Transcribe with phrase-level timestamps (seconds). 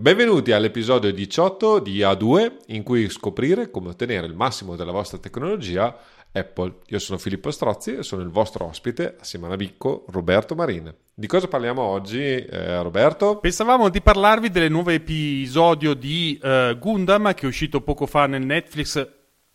[0.00, 5.98] Benvenuti all'episodio 18 di A2 in cui scoprire come ottenere il massimo della vostra tecnologia
[6.30, 6.74] Apple.
[6.86, 10.94] Io sono Filippo Strozzi e sono il vostro ospite assieme a Navicco Roberto Marin.
[11.12, 13.38] Di cosa parliamo oggi, eh, Roberto?
[13.38, 18.46] Pensavamo di parlarvi del nuovo episodio di uh, Gundam che è uscito poco fa nel
[18.46, 19.04] Netflix.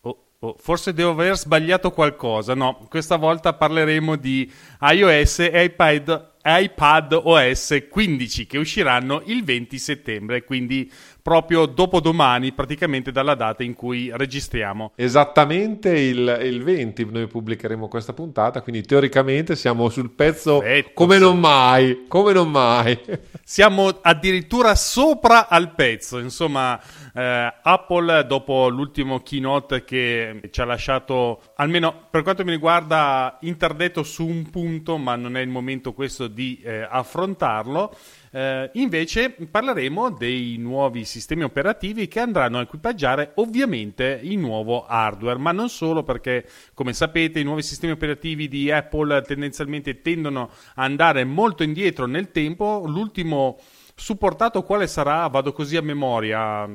[0.02, 2.54] Oh, oh, forse devo aver sbagliato qualcosa.
[2.54, 9.78] No, questa volta parleremo di iOS e iPad iPad OS 15 che usciranno il 20
[9.78, 10.90] settembre, quindi
[11.24, 14.92] proprio dopodomani, praticamente dalla data in cui registriamo.
[14.94, 21.14] Esattamente il, il 20 noi pubblicheremo questa puntata, quindi teoricamente siamo sul pezzo Perfetto, come
[21.14, 21.20] sì.
[21.22, 22.98] non mai, come non mai.
[23.42, 26.78] Siamo addirittura sopra al pezzo, insomma
[27.16, 34.02] eh, Apple dopo l'ultimo keynote che ci ha lasciato, almeno per quanto mi riguarda, interdetto
[34.02, 37.94] su un punto, ma non è il momento questo di eh, affrontarlo.
[38.32, 45.38] Eh, invece parleremo dei nuovi sistemi operativi che andranno a equipaggiare ovviamente il nuovo hardware,
[45.38, 50.82] ma non solo perché come sapete i nuovi sistemi operativi di Apple tendenzialmente tendono a
[50.82, 52.82] andare molto indietro nel tempo.
[52.86, 53.58] L'ultimo
[53.94, 55.26] supportato quale sarà?
[55.28, 56.68] Vado così a memoria.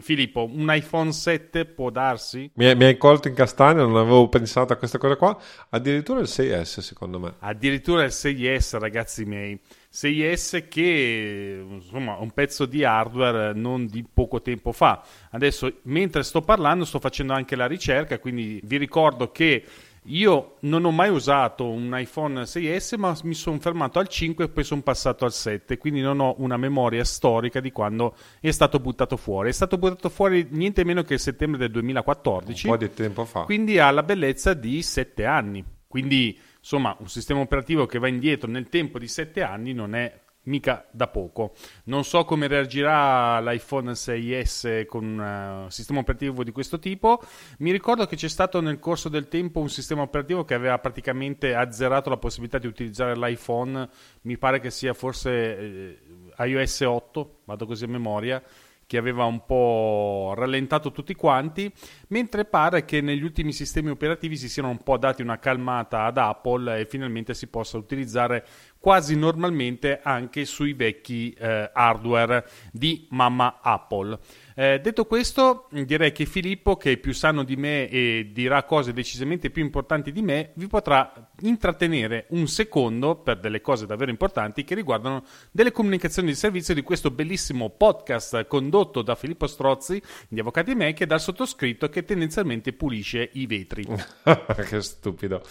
[0.00, 2.50] Filippo, un iPhone 7 può darsi?
[2.54, 5.38] Mi, mi hai colto in castagna, non avevo pensato a questa cosa qua.
[5.70, 7.34] Addirittura il 6S secondo me.
[7.40, 9.58] Addirittura il 6S ragazzi miei.
[9.92, 15.02] 6S che insomma un pezzo di hardware non di poco tempo fa.
[15.30, 19.64] Adesso mentre sto parlando sto facendo anche la ricerca, quindi vi ricordo che
[20.06, 24.48] io non ho mai usato un iPhone 6S, ma mi sono fermato al 5 e
[24.48, 28.80] poi sono passato al 7, quindi non ho una memoria storica di quando è stato
[28.80, 29.50] buttato fuori.
[29.50, 32.66] È stato buttato fuori niente meno che il settembre del 2014.
[32.66, 33.42] Un po' di tempo fa.
[33.42, 35.64] Quindi ha la bellezza di 7 anni.
[35.86, 40.21] Quindi, insomma, un sistema operativo che va indietro nel tempo di 7 anni non è
[40.44, 41.54] mica da poco.
[41.84, 47.20] Non so come reagirà l'iPhone 6S con un uh, sistema operativo di questo tipo.
[47.58, 51.54] Mi ricordo che c'è stato nel corso del tempo un sistema operativo che aveva praticamente
[51.54, 53.88] azzerato la possibilità di utilizzare l'iPhone.
[54.22, 55.98] Mi pare che sia forse eh,
[56.38, 58.42] iOS 8, vado così a memoria
[58.92, 61.72] che aveva un po' rallentato tutti quanti,
[62.08, 66.18] mentre pare che negli ultimi sistemi operativi si siano un po' dati una calmata ad
[66.18, 68.44] Apple e finalmente si possa utilizzare
[68.78, 74.18] quasi normalmente anche sui vecchi eh, hardware di mamma Apple.
[74.54, 78.92] Eh, detto questo, direi che Filippo, che è più sano di me e dirà cose
[78.92, 84.64] decisamente più importanti di me, vi potrà intrattenere un secondo per delle cose davvero importanti
[84.64, 90.40] che riguardano delle comunicazioni di servizio di questo bellissimo podcast condotto da Filippo Strozzi di
[90.40, 93.86] Avvocati Me che dal sottoscritto che tendenzialmente pulisce i vetri.
[94.68, 95.42] che stupido.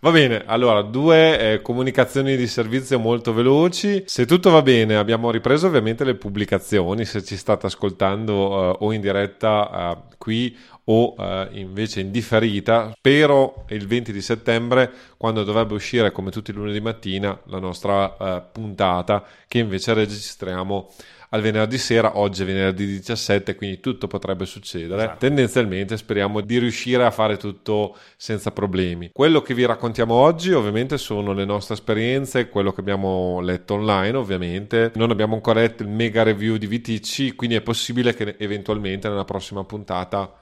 [0.00, 4.02] Va bene, allora due eh, comunicazioni di servizio molto veloci.
[4.06, 8.92] Se tutto va bene, abbiamo ripreso ovviamente le pubblicazioni, se ci state ascoltando uh, o
[8.92, 12.92] in diretta uh, qui o uh, invece in differita.
[12.96, 18.48] Spero il 20 di settembre, quando dovrebbe uscire come tutti i lunedì mattina la nostra
[18.52, 20.90] puntata, che invece registriamo
[21.30, 25.02] al venerdì sera, oggi è venerdì 17, quindi tutto potrebbe succedere.
[25.02, 25.18] Esatto.
[25.18, 29.10] Tendenzialmente speriamo di riuscire a fare tutto senza problemi.
[29.12, 34.16] Quello che vi raccontiamo oggi ovviamente sono le nostre esperienze, quello che abbiamo letto online
[34.16, 34.90] ovviamente.
[34.94, 39.24] Non abbiamo ancora letto il mega review di VTC, quindi è possibile che eventualmente nella
[39.24, 40.34] prossima puntata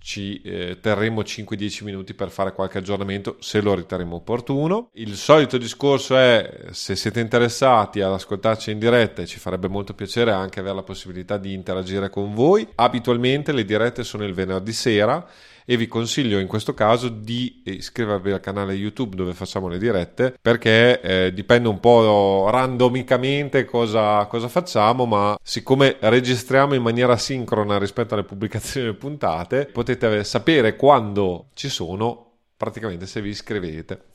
[0.00, 4.90] ci eh, terremo 5-10 minuti per fare qualche aggiornamento se lo riterremo opportuno.
[4.94, 10.30] Il solito discorso è se siete interessati ad ascoltarci in diretta ci farebbe molto piacere
[10.30, 12.66] anche avere la possibilità di interagire con voi.
[12.76, 15.26] Abitualmente le dirette sono il venerdì sera
[15.66, 20.34] e vi consiglio in questo caso di iscrivervi al canale YouTube dove facciamo le dirette
[20.40, 27.78] perché eh, dipende un po' randomicamente cosa, cosa facciamo ma siccome registriamo in maniera sincrona
[27.78, 32.22] rispetto alle pubblicazioni delle puntate potete sapere quando ci sono
[32.56, 34.05] praticamente se vi iscrivete.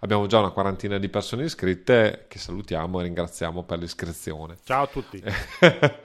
[0.00, 4.56] Abbiamo già una quarantina di persone iscritte che salutiamo e ringraziamo per l'iscrizione.
[4.62, 5.22] Ciao a tutti.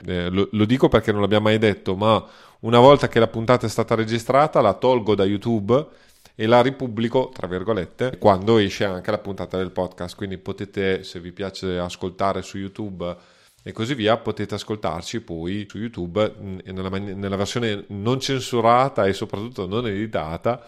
[0.06, 2.23] eh, lo, lo, dico perché non l'abbiamo mai detto, ma
[2.61, 5.88] una volta che la puntata è stata registrata la tolgo da YouTube
[6.35, 10.16] e la ripubblico, tra virgolette, quando esce anche la puntata del podcast.
[10.16, 13.16] Quindi potete, se vi piace ascoltare su YouTube
[13.61, 16.34] e così via, potete ascoltarci poi su YouTube
[16.64, 20.66] nella, nella versione non censurata e soprattutto non editata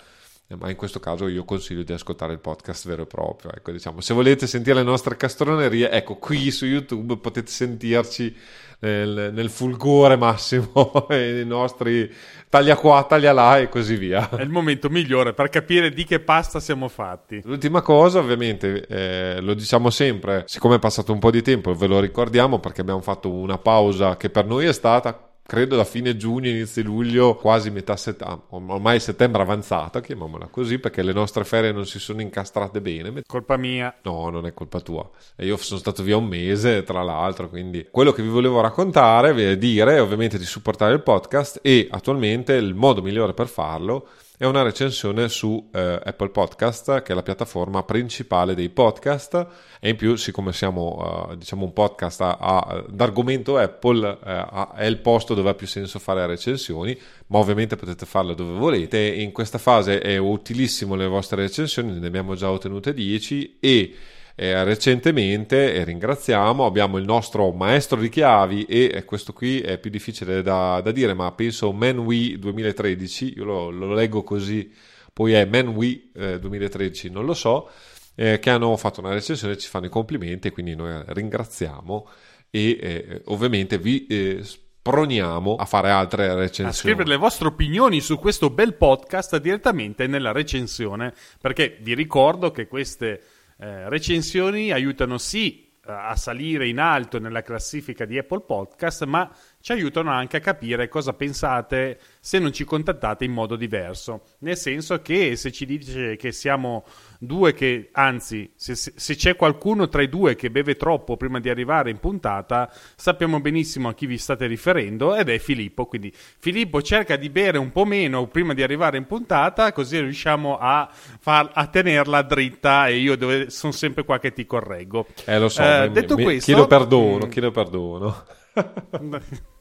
[0.59, 3.51] ma in questo caso io consiglio di ascoltare il podcast vero e proprio.
[3.53, 8.35] Ecco, diciamo, se volete sentire le nostre castronerie, ecco, qui su YouTube potete sentirci
[8.79, 12.11] nel, nel fulgore massimo i nostri
[12.49, 14.29] taglia qua, taglia là e così via.
[14.29, 17.41] È il momento migliore per capire di che pasta siamo fatti.
[17.43, 21.87] L'ultima cosa, ovviamente, eh, lo diciamo sempre, siccome è passato un po' di tempo, ve
[21.87, 26.15] lo ricordiamo perché abbiamo fatto una pausa che per noi è stata credo da fine
[26.15, 31.71] giugno, inizio luglio, quasi metà settembre, ormai settembre avanzata, chiamiamola così, perché le nostre ferie
[31.71, 33.21] non si sono incastrate bene.
[33.27, 33.95] Colpa mia.
[34.03, 35.09] No, non è colpa tua.
[35.35, 39.33] E io sono stato via un mese, tra l'altro, quindi quello che vi volevo raccontare,
[39.35, 44.22] è dire ovviamente di supportare il podcast e attualmente il modo migliore per farlo è
[44.39, 49.47] una recensione su eh, Apple Podcast, che è la piattaforma principale dei podcast.
[49.79, 54.73] E in più, siccome siamo uh, diciamo un podcast a, a, d'argomento Apple, eh, a,
[54.75, 58.99] è il posto dove ha più senso fare recensioni, ma ovviamente potete farle dove volete.
[58.99, 63.95] In questa fase è utilissimo le vostre recensioni, ne abbiamo già ottenute 10 e
[64.35, 69.91] eh, recentemente, e ringraziamo, abbiamo il nostro maestro di chiavi e questo qui è più
[69.91, 74.71] difficile da, da dire, ma penso ManWe 2013, io lo, lo, leggo così,
[75.11, 77.69] poi è ManWe eh, 2013, non lo so,
[78.15, 82.07] eh, che hanno fatto una recensione, ci fanno i complimenti, quindi noi ringraziamo
[82.49, 84.43] e eh, ovviamente vi eh,
[84.81, 86.69] proniamo a fare altre recensioni.
[86.69, 92.51] A scrivere le vostre opinioni su questo bel podcast direttamente nella recensione, perché vi ricordo
[92.51, 93.21] che queste
[93.63, 99.29] eh, recensioni aiutano sì a salire in alto nella classifica di Apple Podcast, ma
[99.63, 104.23] ci aiutano anche a capire cosa pensate se non ci contattate in modo diverso.
[104.39, 106.83] Nel senso che se ci dice che siamo
[107.17, 111.49] due che, anzi, se, se, c'è qualcuno tra i due che beve troppo prima di
[111.49, 115.85] arrivare in puntata, sappiamo benissimo a chi vi state riferendo ed è Filippo.
[115.85, 120.57] Quindi Filippo cerca di bere un po' meno prima di arrivare in puntata, così riusciamo
[120.57, 125.07] a, far, a tenerla dritta e io dove, sono sempre qua che ti correggo.
[125.23, 125.63] Eh, lo so.
[125.63, 128.25] Eh, detto mi, questo, chiedo perdono, mm, chiedo perdono.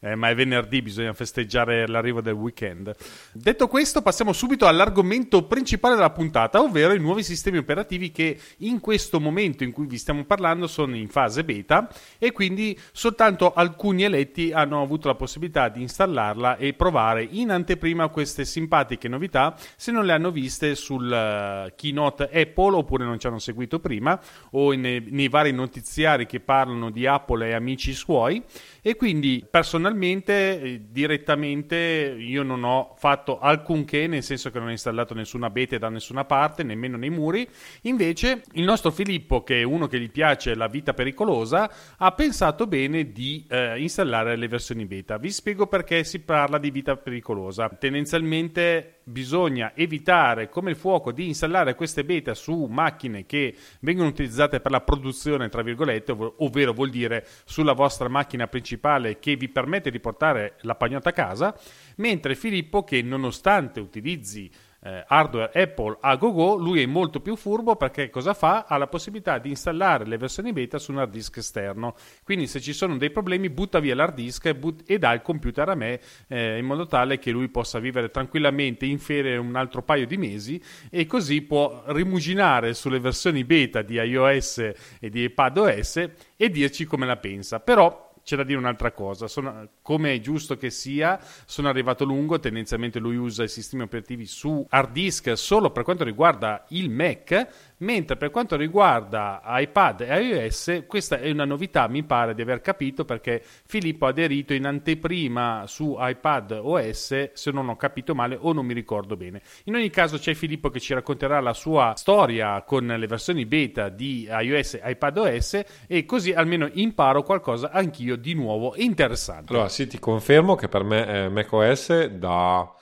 [0.00, 2.94] eh, ma è venerdì, bisogna festeggiare l'arrivo del weekend.
[3.32, 8.78] Detto questo, passiamo subito all'argomento principale della puntata, ovvero i nuovi sistemi operativi che in
[8.78, 14.04] questo momento in cui vi stiamo parlando sono in fase beta e quindi soltanto alcuni
[14.04, 19.90] eletti hanno avuto la possibilità di installarla e provare in anteprima queste simpatiche novità se
[19.90, 24.20] non le hanno viste sul uh, keynote Apple oppure non ci hanno seguito prima
[24.52, 28.42] o nei, nei vari notiziari che parlano di Apple e amici suoi
[28.82, 34.70] e quindi personalmente, eh, direttamente, io non ho fatto alcunché, nel senso che non ho
[34.72, 37.48] installato nessuna beta da nessuna parte, nemmeno nei muri.
[37.82, 42.66] Invece, il nostro Filippo, che è uno che gli piace la vita pericolosa, ha pensato
[42.66, 45.18] bene di eh, installare le versioni beta.
[45.18, 47.68] Vi spiego perché si parla di vita pericolosa.
[47.68, 54.60] Tendenzialmente bisogna evitare come il fuoco di installare queste beta su macchine che vengono utilizzate
[54.60, 59.48] per la produzione, tra virgolette, ov- ovvero vuol dire sulla vostra macchina principale che vi
[59.48, 61.58] permette di portare la pagnotta a casa,
[61.96, 67.76] mentre Filippo che nonostante utilizzi eh, hardware Apple a go-go, lui è molto più furbo
[67.76, 68.66] perché cosa fa?
[68.68, 71.94] Ha la possibilità di installare le versioni beta su un hard disk esterno.
[72.22, 75.22] Quindi se ci sono dei problemi butta via l'hard disk e, but- e dà il
[75.22, 79.56] computer a me eh, in modo tale che lui possa vivere tranquillamente in ferie un
[79.56, 84.58] altro paio di mesi e così può rimuginare sulle versioni beta di iOS
[85.00, 87.60] e di iPadOS e dirci come la pensa.
[87.60, 92.38] Però c'è da dire un'altra cosa, sono, come è giusto che sia, sono arrivato lungo,
[92.38, 97.67] tendenzialmente lui usa i sistemi operativi su hard disk solo per quanto riguarda il Mac,
[97.78, 102.60] mentre per quanto riguarda iPad e iOS questa è una novità, mi pare di aver
[102.60, 108.36] capito perché Filippo ha aderito in anteprima su iPad OS, se non ho capito male
[108.40, 109.42] o non mi ricordo bene.
[109.64, 113.88] In ogni caso c'è Filippo che ci racconterà la sua storia con le versioni beta
[113.88, 119.52] di iOS e iPad OS e così almeno imparo qualcosa anch'io di nuovo interessante.
[119.52, 122.72] Allora sì, ti confermo che per me eh, macOS da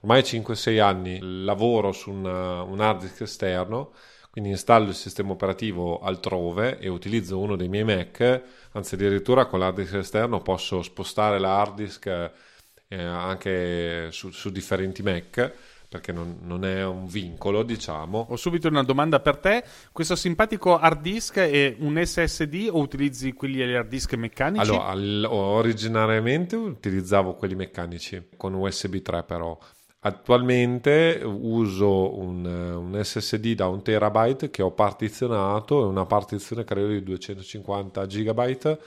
[0.00, 3.92] ormai 5-6 anni lavoro su un, un hard disk esterno
[4.36, 9.60] quindi installo il sistema operativo altrove e utilizzo uno dei miei Mac, anzi addirittura con
[9.60, 15.52] l'hard disk esterno posso spostare la hard disk eh, anche su, su, differenti Mac
[15.88, 18.26] perché non, non, è un vincolo, diciamo.
[18.28, 19.64] Ho subito una domanda per te.
[19.90, 24.68] Questo simpatico hard disk è un SSD o utilizzi quelli hard disk meccanici?
[24.68, 29.58] Allora, all- originariamente utilizzavo quelli meccanici con USB 3 però
[30.06, 36.86] Attualmente uso un, un, SSD da un terabyte che ho partizionato, è una partizione credo
[36.86, 38.78] di 250 gigabyte,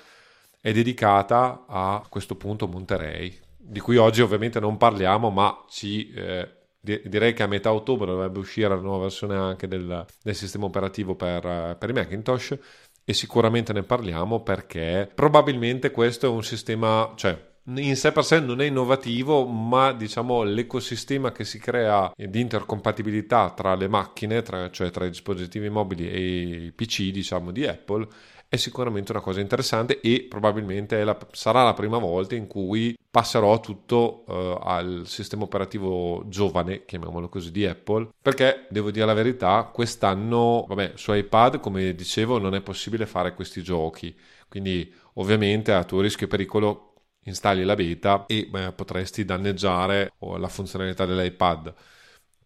[0.62, 6.50] è dedicata a questo punto Monterey, di cui oggi ovviamente non parliamo, ma ci eh,
[6.80, 11.16] direi che a metà ottobre dovrebbe uscire la nuova versione anche del, del sistema operativo
[11.16, 12.58] per, per i Macintosh
[13.04, 18.40] e sicuramente ne parliamo perché probabilmente questo è un sistema, cioè in sé per sé
[18.40, 24.70] non è innovativo, ma diciamo l'ecosistema che si crea di intercompatibilità tra le macchine, tra,
[24.72, 28.08] cioè tra i dispositivi mobili e i PC, diciamo, di Apple,
[28.50, 33.60] è sicuramente una cosa interessante e probabilmente la, sarà la prima volta in cui passerò
[33.60, 39.70] tutto uh, al sistema operativo giovane, chiamiamolo così, di Apple, perché devo dire la verità,
[39.72, 44.16] quest'anno, vabbè, su iPad, come dicevo, non è possibile fare questi giochi,
[44.48, 46.89] quindi ovviamente a tuo rischio e pericolo
[47.30, 51.74] installi la beta e beh, potresti danneggiare la funzionalità dell'iPad.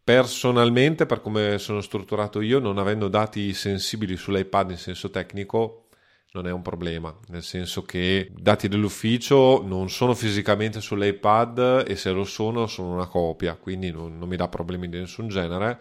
[0.03, 5.87] Personalmente, per come sono strutturato io, non avendo dati sensibili sull'iPad in senso tecnico,
[6.33, 12.11] non è un problema, nel senso che dati dell'ufficio non sono fisicamente sull'iPad e se
[12.11, 15.79] lo sono sono una copia, quindi non, non mi dà problemi di nessun genere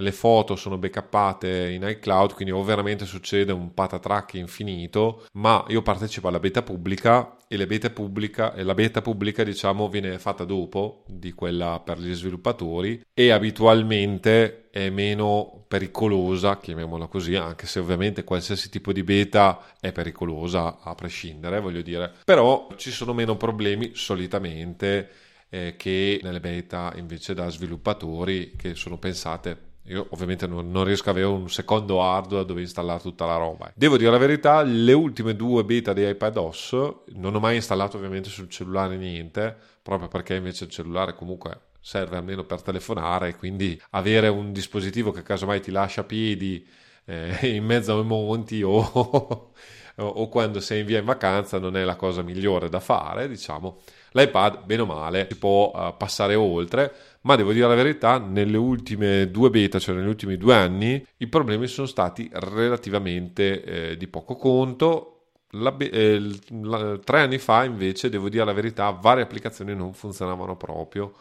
[0.00, 6.28] le foto sono backuppate in iCloud, quindi ovviamente succede un patatrack infinito, ma io partecipo
[6.28, 11.32] alla beta pubblica e, beta pubblica, e la beta pubblica diciamo viene fatta dopo di
[11.32, 18.70] quella per gli sviluppatori e abitualmente è meno pericolosa, chiamiamola così, anche se ovviamente qualsiasi
[18.70, 25.08] tipo di beta è pericolosa a prescindere, voglio dire, però ci sono meno problemi solitamente
[25.50, 31.10] eh, che nelle beta invece da sviluppatori che sono pensate io ovviamente non, non, riesco
[31.10, 33.72] ad avere un secondo hardware dove installare tutta la roba.
[33.74, 36.72] Devo dire la verità, le ultime due beta di iPadOS
[37.14, 42.16] non ho mai installato ovviamente sul cellulare niente, proprio perché invece il cellulare comunque serve
[42.16, 46.66] almeno per telefonare, quindi avere un dispositivo che casomai ti lascia a piedi
[47.06, 49.52] eh, in mezzo ai monti o,
[49.96, 53.80] o quando sei in via in vacanza non è la cosa migliore da fare, diciamo.
[54.12, 58.56] L'iPad, bene o male, si può uh, passare oltre ma devo dire la verità, nelle
[58.56, 63.62] ultime due beta, cioè negli ultimi due anni, i problemi sono stati relativamente
[63.92, 65.16] eh, di poco conto.
[65.50, 66.20] La, eh,
[66.62, 71.12] la, tre anni fa, invece, devo dire la verità, varie applicazioni non funzionavano proprio.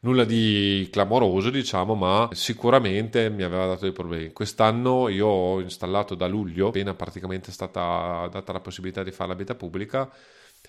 [0.00, 4.32] Nulla di clamoroso, diciamo, ma sicuramente mi aveva dato dei problemi.
[4.32, 9.30] Quest'anno io ho installato da luglio, appena praticamente è stata data la possibilità di fare
[9.30, 10.10] la beta pubblica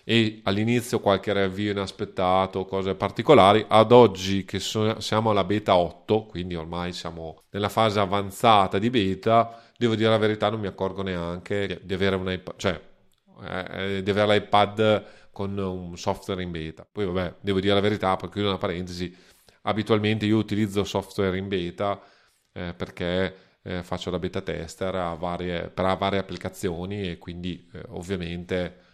[0.10, 3.66] e all'inizio qualche riavvio inaspettato, cose particolari.
[3.68, 8.90] Ad oggi che so- siamo alla beta 8, quindi ormai siamo nella fase avanzata di
[8.90, 12.82] beta, devo dire la verità non mi accorgo neanche di avere un iPad, cioè
[13.44, 16.88] eh, di avere l'iPad con un software in beta.
[16.90, 19.14] Poi vabbè, devo dire la verità, per chiudere una parentesi,
[19.64, 22.02] abitualmente io utilizzo software in beta
[22.54, 28.86] eh, perché eh, faccio la beta tester varie, per varie applicazioni e quindi eh, ovviamente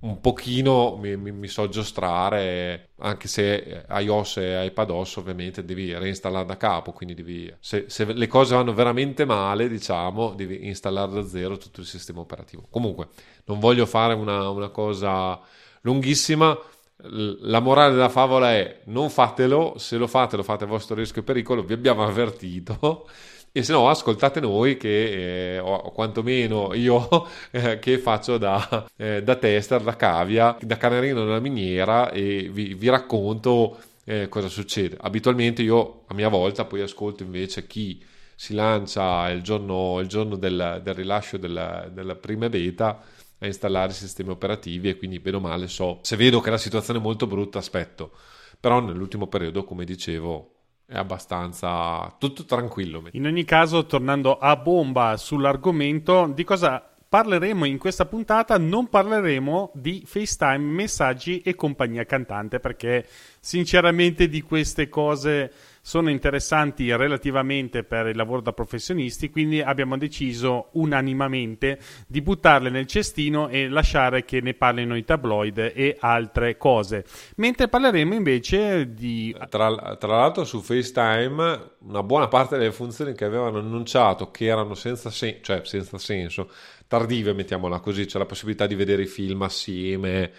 [0.00, 6.46] un pochino mi, mi, mi, so giostrare, anche se iOS e iPadOS ovviamente devi reinstallare
[6.46, 11.26] da capo, quindi devi, se, se, le cose vanno veramente male, diciamo, devi installare da
[11.26, 12.66] zero tutto il sistema operativo.
[12.70, 13.08] Comunque,
[13.44, 15.38] non voglio fare una, una cosa
[15.82, 16.58] lunghissima.
[17.02, 21.22] La morale della favola è non fatelo, se lo fate lo fate a vostro rischio
[21.22, 23.06] e pericolo, vi abbiamo avvertito
[23.52, 27.08] e se no ascoltate noi che eh, o quantomeno io
[27.50, 32.74] eh, che faccio da, eh, da, tester, da cavia, da canarino nella miniera e vi,
[32.74, 34.96] vi racconto eh, cosa succede.
[35.00, 38.02] Abitualmente io a mia volta poi ascolto invece chi
[38.34, 43.02] si lancia il giorno, il giorno del, del, rilascio della, della prima beta
[43.38, 46.98] a installare sistemi operativi e quindi bene o male so se vedo che la situazione
[46.98, 48.12] è molto brutta aspetto
[48.58, 50.59] però nell'ultimo periodo come dicevo
[50.90, 53.04] è abbastanza tutto tranquillo.
[53.12, 58.58] In ogni caso, tornando a bomba sull'argomento, di cosa parleremo in questa puntata?
[58.58, 63.06] Non parleremo di FaceTime, messaggi e compagnia cantante, perché
[63.38, 65.52] sinceramente di queste cose
[65.90, 72.86] sono interessanti relativamente per il lavoro da professionisti, quindi abbiamo deciso unanimamente di buttarle nel
[72.86, 77.04] cestino e lasciare che ne parlino i tabloid e altre cose.
[77.38, 79.34] Mentre parleremo invece di...
[79.48, 84.74] Tra, tra l'altro su FaceTime una buona parte delle funzioni che avevano annunciato che erano
[84.74, 86.52] senza, sen- cioè senza senso,
[86.86, 90.30] tardive mettiamola così, c'è la possibilità di vedere i film assieme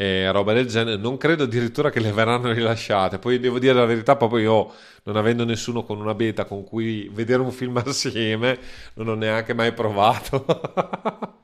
[0.00, 0.96] e roba del genere.
[0.96, 3.18] Non credo addirittura che le verranno rilasciate.
[3.18, 7.10] Poi devo dire la verità, proprio io, non avendo nessuno con una beta con cui
[7.12, 8.60] vedere un film assieme,
[8.94, 10.44] non ho neanche mai provato.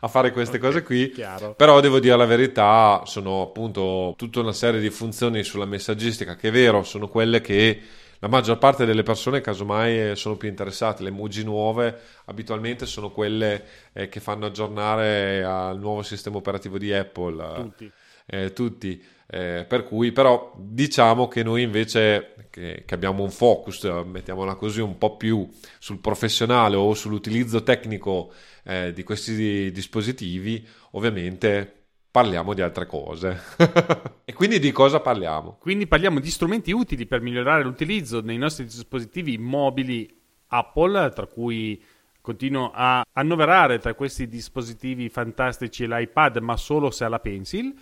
[0.00, 1.12] a fare queste okay, cose qui.
[1.12, 1.54] Chiaro.
[1.54, 6.48] Però devo dire la verità, sono appunto tutta una serie di funzioni sulla messaggistica che
[6.48, 7.80] è vero, sono quelle che
[8.22, 11.02] la maggior parte delle persone casomai eh, sono più interessate.
[11.02, 16.92] Le emoji nuove abitualmente sono quelle eh, che fanno aggiornare al nuovo sistema operativo di
[16.92, 17.52] Apple.
[17.54, 17.90] Tutti.
[18.26, 19.04] eh, tutti.
[19.26, 24.80] Eh, per cui però diciamo che noi invece che, che, abbiamo un focus, mettiamola così,
[24.80, 25.48] un po' più
[25.80, 31.81] sul professionale o sull'utilizzo tecnico eh, di questi dispositivi, ovviamente
[32.12, 33.40] parliamo di altre cose.
[34.24, 35.56] e quindi di cosa parliamo?
[35.58, 41.82] Quindi parliamo di strumenti utili per migliorare l'utilizzo nei nostri dispositivi mobili Apple, tra cui
[42.20, 47.74] continuo a annoverare tra questi dispositivi fantastici l'iPad, ma solo se ha la Pencil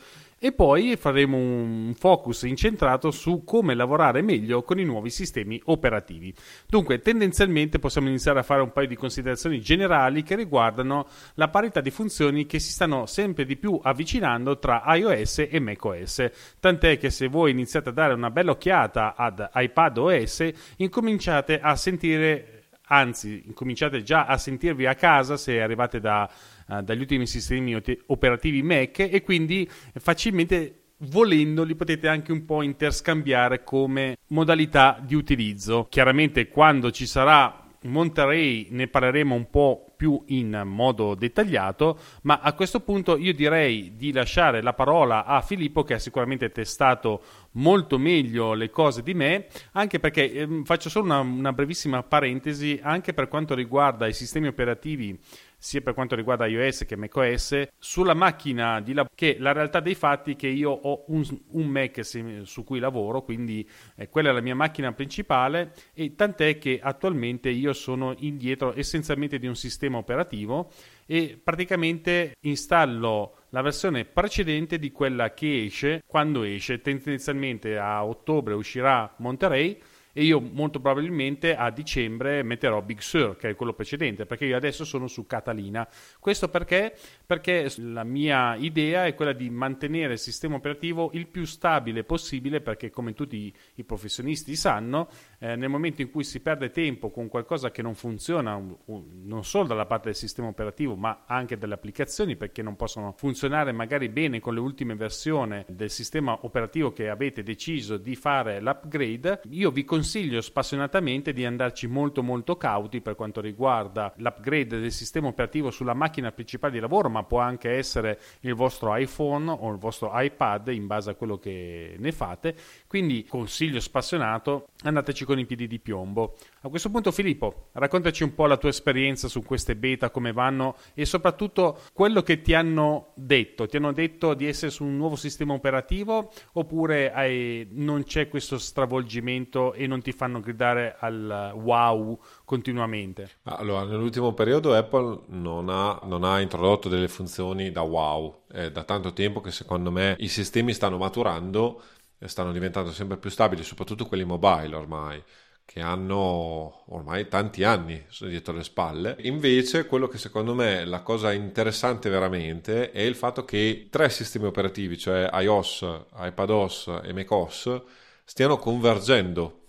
[0.43, 6.35] e poi faremo un focus incentrato su come lavorare meglio con i nuovi sistemi operativi.
[6.67, 11.83] Dunque, tendenzialmente possiamo iniziare a fare un paio di considerazioni generali che riguardano la parità
[11.83, 17.11] di funzioni che si stanno sempre di più avvicinando tra iOS e macOS, tant'è che
[17.11, 22.61] se voi iniziate a dare una bella occhiata ad iPadOS, incominciate a sentire
[22.93, 26.29] anzi incominciate già a sentirvi a casa se arrivate da
[26.71, 30.75] uh, dagli ultimi sistemi operativi Mac e quindi facilmente
[31.05, 35.87] volendo li potete anche un po' interscambiare come modalità di utilizzo.
[35.89, 42.53] Chiaramente quando ci sarà Monterey ne parleremo un po' più in modo dettagliato, ma a
[42.53, 47.23] questo punto io direi di lasciare la parola a Filippo che ha sicuramente testato
[47.53, 52.79] molto meglio le cose di me, anche perché eh, faccio solo una, una brevissima parentesi
[52.83, 55.19] anche per quanto riguarda i sistemi operativi
[55.61, 59.95] sia per quanto riguarda iOS che macOS, sulla macchina di lavoro, che la realtà dei
[59.95, 62.01] fatti è che io ho un, un Mac
[62.45, 67.51] su cui lavoro, quindi eh, quella è la mia macchina principale e tant'è che attualmente
[67.51, 70.73] io sono indietro essenzialmente di un sistema operativo
[71.05, 76.81] e praticamente installo la versione precedente di quella che esce quando esce.
[76.81, 79.79] Tendenzialmente a ottobre uscirà Monterey
[80.13, 84.57] e io molto probabilmente a dicembre metterò Big Sur, che è quello precedente, perché io
[84.57, 85.89] adesso sono su Catalina.
[86.19, 86.95] Questo perché?
[87.25, 92.61] Perché la mia idea è quella di mantenere il sistema operativo il più stabile possibile,
[92.61, 97.29] perché come tutti i professionisti sanno, eh, nel momento in cui si perde tempo con
[97.29, 101.57] qualcosa che non funziona, un, un, non solo dalla parte del sistema operativo, ma anche
[101.57, 106.93] delle applicazioni, perché non possono funzionare magari bene con le ultime versioni del sistema operativo
[106.93, 112.57] che avete deciso di fare l'upgrade, io vi consiglio consiglio spassionatamente di andarci molto molto
[112.57, 117.39] cauti per quanto riguarda l'upgrade del sistema operativo sulla macchina principale di lavoro, ma può
[117.39, 122.13] anche essere il vostro iPhone o il vostro iPad in base a quello che ne
[122.13, 122.57] fate.
[122.87, 126.39] Quindi consiglio spassionato, andateci con i piedi di piombo.
[126.63, 130.77] A questo punto Filippo, raccontaci un po' la tua esperienza su queste beta, come vanno
[130.95, 133.67] e soprattutto quello che ti hanno detto.
[133.67, 138.57] Ti hanno detto di essere su un nuovo sistema operativo oppure hai, non c'è questo
[138.57, 143.31] stravolgimento e non ti fanno gridare al wow continuamente?
[143.43, 148.45] Allora, nell'ultimo periodo Apple non ha, non ha introdotto delle funzioni da wow.
[148.49, 151.83] È da tanto tempo che secondo me i sistemi stanno maturando
[152.19, 155.23] e stanno diventando sempre più stabili, soprattutto quelli mobile ormai
[155.65, 159.17] che hanno ormai tanti anni dietro le spalle.
[159.21, 164.09] Invece, quello che secondo me è la cosa interessante veramente è il fatto che tre
[164.11, 167.83] sistemi operativi, cioè iOS, iPadOS e macOS,
[168.25, 169.60] stiano convergendo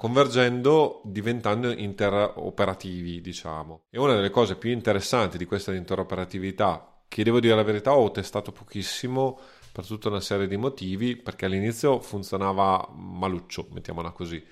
[0.00, 3.82] convergendo diventando interoperativi, diciamo.
[3.90, 8.10] E una delle cose più interessanti di questa interoperatività, che devo dire la verità ho
[8.10, 9.38] testato pochissimo
[9.70, 14.42] per tutta una serie di motivi, perché all'inizio funzionava maluccio, mettiamola così.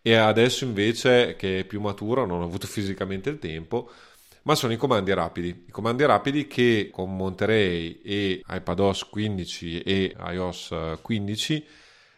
[0.00, 3.90] E adesso invece che è più maturo, non ho avuto fisicamente il tempo,
[4.44, 5.64] ma sono i comandi rapidi.
[5.68, 11.66] I comandi rapidi che con Monterey e iPadOS 15 e iOS 15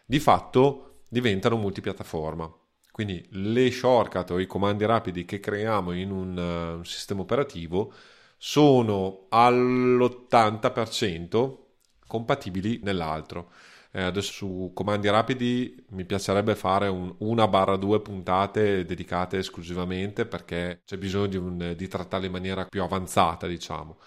[0.05, 2.59] di fatto diventano multipiattaforma.
[2.91, 7.91] Quindi le shortcut o i comandi rapidi che creiamo in un, uh, un sistema operativo
[8.37, 11.57] sono all'80%
[12.07, 13.51] compatibili nell'altro.
[13.93, 20.25] Eh, adesso su comandi rapidi mi piacerebbe fare un, una barra due puntate dedicate esclusivamente
[20.25, 23.97] perché c'è bisogno di, un, di trattarli in maniera più avanzata, diciamo.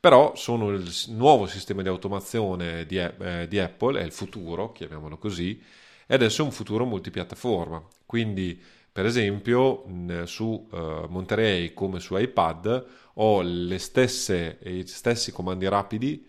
[0.00, 5.16] Però sono il nuovo sistema di automazione di, eh, di Apple, è il futuro, chiamiamolo
[5.18, 5.60] così,
[6.06, 7.82] e adesso un futuro multipiattaforma.
[8.06, 8.60] Quindi,
[8.92, 9.84] per esempio,
[10.24, 16.26] su uh, Monterey come su iPad ho le stesse, gli stessi comandi rapidi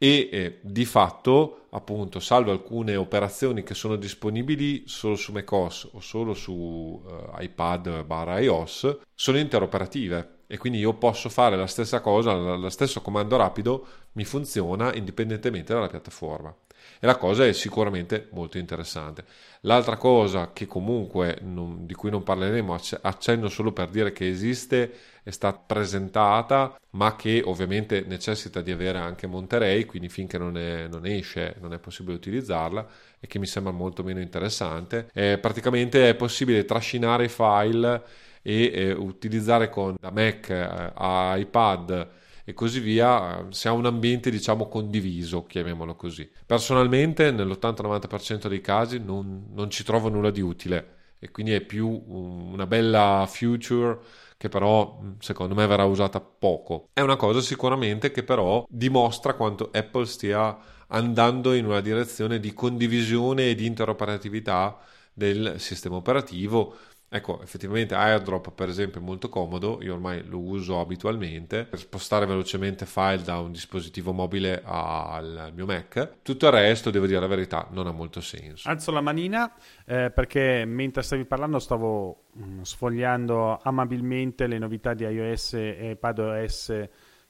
[0.00, 6.00] e eh, di fatto, appunto, salvo alcune operazioni che sono disponibili solo su macOS o
[6.00, 12.00] solo su uh, iPad barra iOS, sono interoperative e quindi io posso fare la stessa
[12.00, 16.54] cosa, lo stesso comando rapido mi funziona indipendentemente dalla piattaforma
[17.00, 19.24] e la cosa è sicuramente molto interessante.
[19.62, 24.92] L'altra cosa che comunque non, di cui non parleremo, accenno solo per dire che esiste,
[25.22, 30.86] è stata presentata, ma che ovviamente necessita di avere anche Monterey, quindi finché non, è,
[30.88, 32.86] non esce non è possibile utilizzarla
[33.20, 35.10] e che mi sembra molto meno interessante.
[35.12, 38.02] Eh, praticamente è possibile trascinare i file
[38.42, 42.08] e eh, utilizzare con da Mac eh, a iPad
[42.48, 46.26] e così via, si ha un ambiente diciamo condiviso, chiamiamolo così.
[46.46, 51.86] Personalmente nell'80-90% dei casi non, non ci trovo nulla di utile e quindi è più
[52.06, 53.98] una bella future
[54.38, 56.88] che però secondo me verrà usata poco.
[56.94, 60.56] È una cosa sicuramente che però dimostra quanto Apple stia
[60.86, 64.78] andando in una direzione di condivisione e di interoperatività
[65.12, 66.76] del sistema operativo
[67.10, 72.26] Ecco, effettivamente AirDrop per esempio è molto comodo, io ormai lo uso abitualmente per spostare
[72.26, 76.16] velocemente file da un dispositivo mobile al mio Mac.
[76.20, 78.68] Tutto il resto, devo dire la verità, non ha molto senso.
[78.68, 79.50] Alzo la manina
[79.86, 86.88] eh, perché mentre stavi parlando stavo mm, sfogliando amabilmente le novità di iOS e iPadOS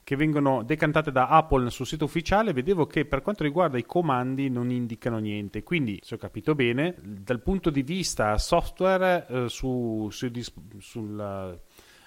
[0.09, 4.49] che vengono decantate da Apple sul sito ufficiale, vedevo che per quanto riguarda i comandi
[4.49, 5.63] non indicano niente.
[5.63, 10.31] Quindi, se ho capito bene, dal punto di vista software eh, su, su,
[10.79, 11.61] sul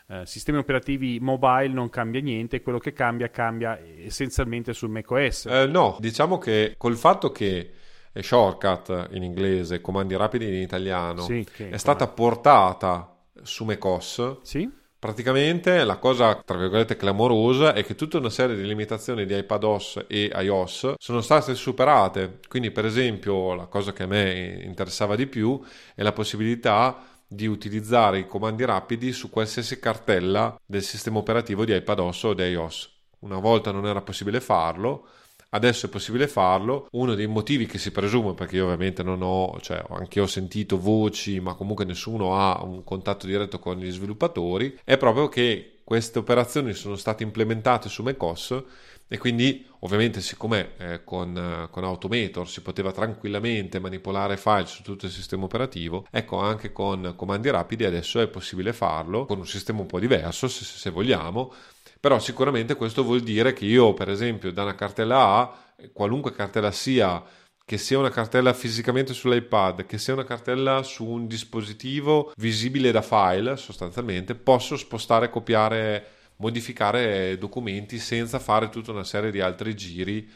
[0.08, 5.46] eh, sistemi operativi mobile non cambia niente, quello che cambia cambia essenzialmente su macOS.
[5.46, 7.72] Eh, no, diciamo che col fatto che
[8.16, 14.42] shortcut in inglese, comandi rapidi in italiano, sì, è stata portata su macOS.
[14.42, 19.36] Sì Praticamente la cosa, tra virgolette, clamorosa è che tutta una serie di limitazioni di
[19.36, 22.38] iPadOS e iOS sono state superate.
[22.48, 25.60] Quindi, per esempio, la cosa che a me interessava di più
[25.96, 31.76] è la possibilità di utilizzare i comandi rapidi su qualsiasi cartella del sistema operativo di
[31.76, 32.90] iPadOS o di iOS.
[33.22, 35.08] Una volta non era possibile farlo,
[35.54, 36.88] Adesso è possibile farlo.
[36.92, 40.80] Uno dei motivi che si presume, perché io ovviamente non ho, cioè anche ho sentito
[40.80, 46.20] voci, ma comunque nessuno ha un contatto diretto con gli sviluppatori, è proprio che queste
[46.20, 48.64] operazioni sono state implementate su macOS
[49.10, 55.08] e quindi ovviamente siccome eh, con, con, Automator si poteva tranquillamente manipolare file su tutto
[55.08, 59.82] il sistema operativo, ecco anche con comandi rapidi adesso è possibile farlo con un sistema
[59.82, 61.54] un po' diverso se, se vogliamo,
[62.02, 65.56] però sicuramente questo vuol dire che io, per esempio, da una cartella A,
[65.94, 67.24] qualunque cartella sia,
[67.64, 73.04] che sia una cartella fisicamente sull'iPad, che sia una cartella su un dispositivo visibile da
[73.04, 80.28] file, sostanzialmente, posso spostare, copiare, modificare documenti senza fare tutta una serie di altri giri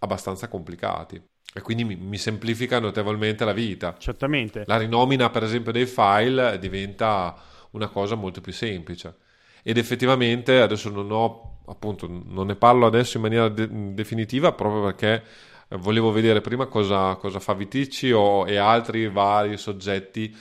[0.00, 1.22] abbastanza complicati.
[1.54, 3.94] E quindi mi, mi semplifica notevolmente la vita.
[3.96, 4.64] Certamente.
[4.66, 9.21] La rinomina, per esempio, dei file diventa una cosa molto più semplice
[9.62, 14.82] ed effettivamente adesso non ho appunto non ne parlo adesso in maniera de- definitiva proprio
[14.82, 15.22] perché
[15.72, 20.34] eh, volevo vedere prima cosa, cosa fa Viticci o, e altri vari soggetti.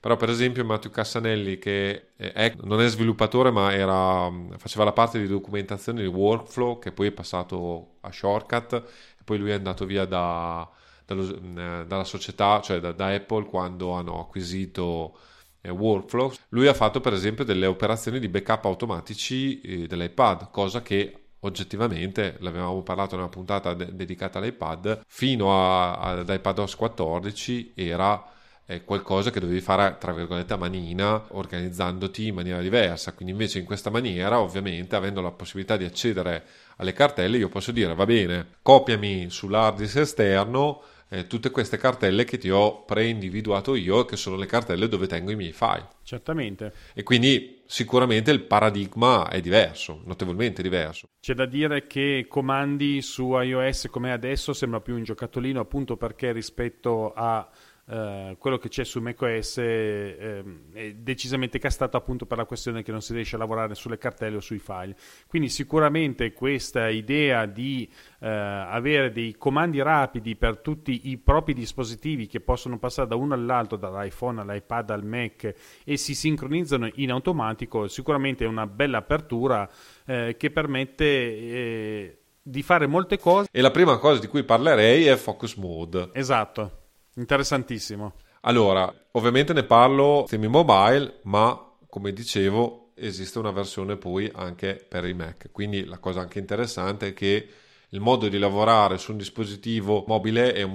[0.00, 5.18] Però per esempio Matteo Cassanelli che è, non è sviluppatore ma era, faceva la parte
[5.18, 9.84] di documentazione di workflow che poi è passato a Shortcut e poi lui è andato
[9.86, 10.68] via da,
[11.04, 15.18] dallo, eh, dalla società cioè da, da Apple quando hanno acquisito
[15.62, 21.28] workflow, lui ha fatto per esempio delle operazioni di backup automatici eh, dell'iPad, cosa che
[21.40, 28.24] oggettivamente, l'avevamo parlato nella puntata de- dedicata all'iPad, fino a, a, ad iPadOS 14 era
[28.70, 33.12] eh, qualcosa che dovevi fare tra virgolette a manina, organizzandoti in maniera diversa.
[33.12, 36.44] Quindi invece in questa maniera, ovviamente, avendo la possibilità di accedere
[36.76, 42.24] alle cartelle, io posso dire va bene, copiami sull'hard disk esterno eh, tutte queste cartelle
[42.24, 45.88] che ti ho preindividuato io, che sono le cartelle dove tengo i miei file.
[46.02, 46.72] Certamente.
[46.94, 51.08] E quindi sicuramente il paradigma è diverso, notevolmente diverso.
[51.20, 56.32] C'è da dire che comandi su iOS come adesso sembra più un giocattolino appunto perché
[56.32, 57.48] rispetto a
[57.88, 62.92] Uh, quello che c'è su macOS eh, è decisamente castato appunto per la questione che
[62.92, 64.94] non si riesce a lavorare sulle cartelle o sui file.
[65.26, 72.26] Quindi sicuramente questa idea di uh, avere dei comandi rapidi per tutti i propri dispositivi
[72.26, 77.88] che possono passare da uno all'altro, dall'iPhone all'iPad al Mac e si sincronizzano in automatico,
[77.88, 79.66] sicuramente è una bella apertura
[80.04, 83.48] eh, che permette eh, di fare molte cose.
[83.50, 86.10] E la prima cosa di cui parlerei è Focus Mode.
[86.12, 86.82] Esatto
[87.18, 88.14] Interessantissimo.
[88.42, 95.04] Allora, ovviamente ne parlo temi mobile, ma come dicevo esiste una versione poi anche per
[95.04, 95.50] i Mac.
[95.50, 97.48] Quindi la cosa anche interessante è che
[97.90, 100.68] il modo di lavorare su un dispositivo mobile e, il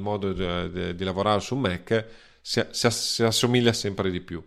[0.00, 2.06] modo di, di, di, lavorare su Mac
[2.40, 4.42] si, si, si assomiglia sempre di più.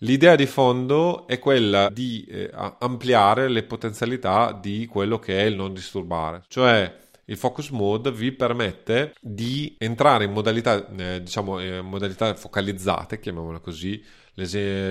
[0.00, 5.56] L'idea di fondo è quella di eh, ampliare le potenzialità di quello che è il
[5.56, 11.80] non disturbare, cioè il focus mode vi permette di entrare in modalità, eh, diciamo, eh,
[11.80, 14.02] modalità focalizzate, chiamiamole così.
[14.34, 14.46] Le,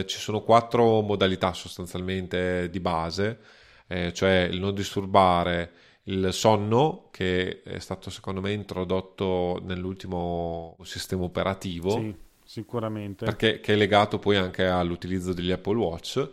[0.05, 3.39] ci sono quattro modalità sostanzialmente di base,
[3.87, 5.71] eh, cioè il non disturbare,
[6.03, 11.91] il sonno, che è stato secondo me introdotto nell'ultimo sistema operativo.
[11.91, 13.25] Sì, sicuramente.
[13.25, 16.29] Perché è legato poi anche all'utilizzo degli Apple Watch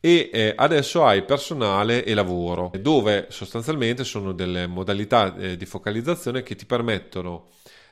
[0.00, 6.42] e eh, adesso hai personale e lavoro, dove sostanzialmente sono delle modalità eh, di focalizzazione
[6.42, 7.46] che ti permettono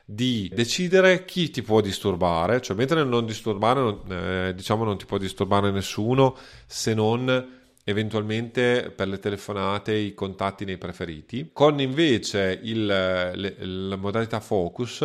[0.05, 5.17] di decidere chi ti può disturbare, cioè mentre non disturbare eh, diciamo non ti può
[5.17, 6.37] disturbare nessuno
[6.67, 13.95] se non eventualmente per le telefonate i contatti nei preferiti, con invece il, le, la
[13.95, 14.99] modalità focus,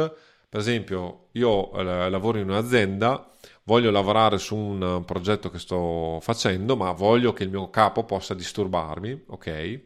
[0.48, 3.30] per esempio io eh, lavoro in un'azienda
[3.70, 8.34] voglio lavorare su un progetto che sto facendo, ma voglio che il mio capo possa
[8.34, 9.80] disturbarmi, ok?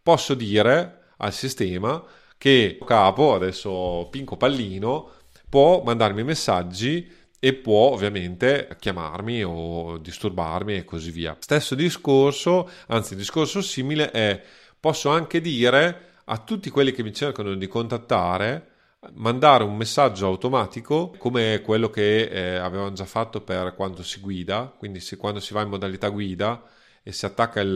[0.00, 2.00] Posso dire al sistema
[2.38, 5.10] che il capo, adesso Pinco Pallino,
[5.48, 11.36] può mandarmi messaggi e può ovviamente chiamarmi o disturbarmi e così via.
[11.40, 14.40] Stesso discorso, anzi discorso simile è
[14.78, 18.73] posso anche dire a tutti quelli che mi cercano di contattare
[19.14, 24.72] mandare un messaggio automatico come quello che eh, avevamo già fatto per quando si guida,
[24.76, 26.62] quindi se, quando si va in modalità guida
[27.02, 27.72] e si attacca il,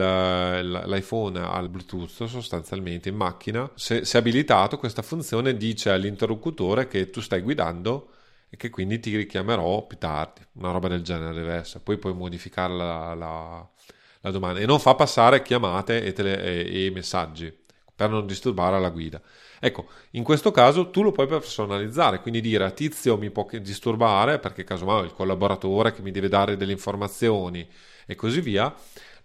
[0.86, 7.20] l'iPhone al Bluetooth sostanzialmente in macchina, se, se abilitato questa funzione dice all'interlocutore che tu
[7.20, 8.12] stai guidando
[8.48, 12.14] e che quindi ti richiamerò più tardi, una roba del genere deve essere, poi puoi
[12.14, 13.68] modificare la, la,
[14.20, 14.60] la domanda.
[14.60, 17.54] E non fa passare chiamate e, tele, e, e messaggi
[17.94, 19.20] per non disturbare la guida.
[19.60, 24.38] Ecco, in questo caso tu lo puoi personalizzare, quindi dire a Tizio mi può disturbare
[24.38, 27.68] perché casomai ho il collaboratore che mi deve dare delle informazioni
[28.06, 28.74] e così via,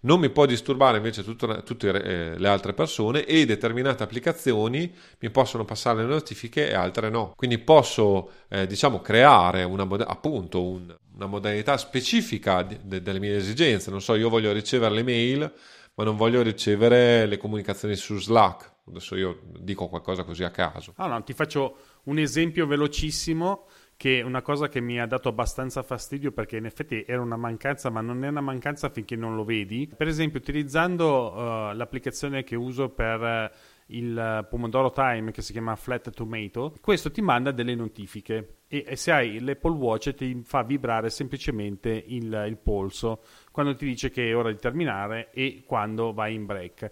[0.00, 5.30] non mi può disturbare invece tutte, tutte eh, le altre persone e determinate applicazioni mi
[5.30, 7.32] possono passare le notifiche e altre no.
[7.34, 13.36] Quindi posso eh, diciamo creare una, appunto un, una modalità specifica de, de, delle mie
[13.36, 13.90] esigenze.
[13.90, 15.52] Non so, io voglio ricevere le mail
[15.94, 18.72] ma non voglio ricevere le comunicazioni su Slack.
[18.86, 20.92] Adesso io dico qualcosa così a caso.
[20.96, 23.66] Ah, ti faccio un esempio velocissimo
[23.96, 27.36] che è una cosa che mi ha dato abbastanza fastidio perché in effetti era una
[27.36, 29.90] mancanza, ma non è una mancanza finché non lo vedi.
[29.96, 35.76] Per esempio, utilizzando uh, l'applicazione che uso per uh, il Pomodoro Time che si chiama
[35.76, 40.62] Flat Tomato, questo ti manda delle notifiche e, e se hai l'Apple Watch ti fa
[40.62, 46.12] vibrare semplicemente il, il polso quando ti dice che è ora di terminare e quando
[46.12, 46.90] vai in break.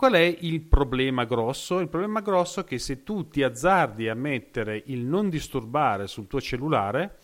[0.00, 1.78] Qual è il problema grosso?
[1.78, 6.26] Il problema grosso è che se tu ti azzardi a mettere il non disturbare sul
[6.26, 7.18] tuo cellulare,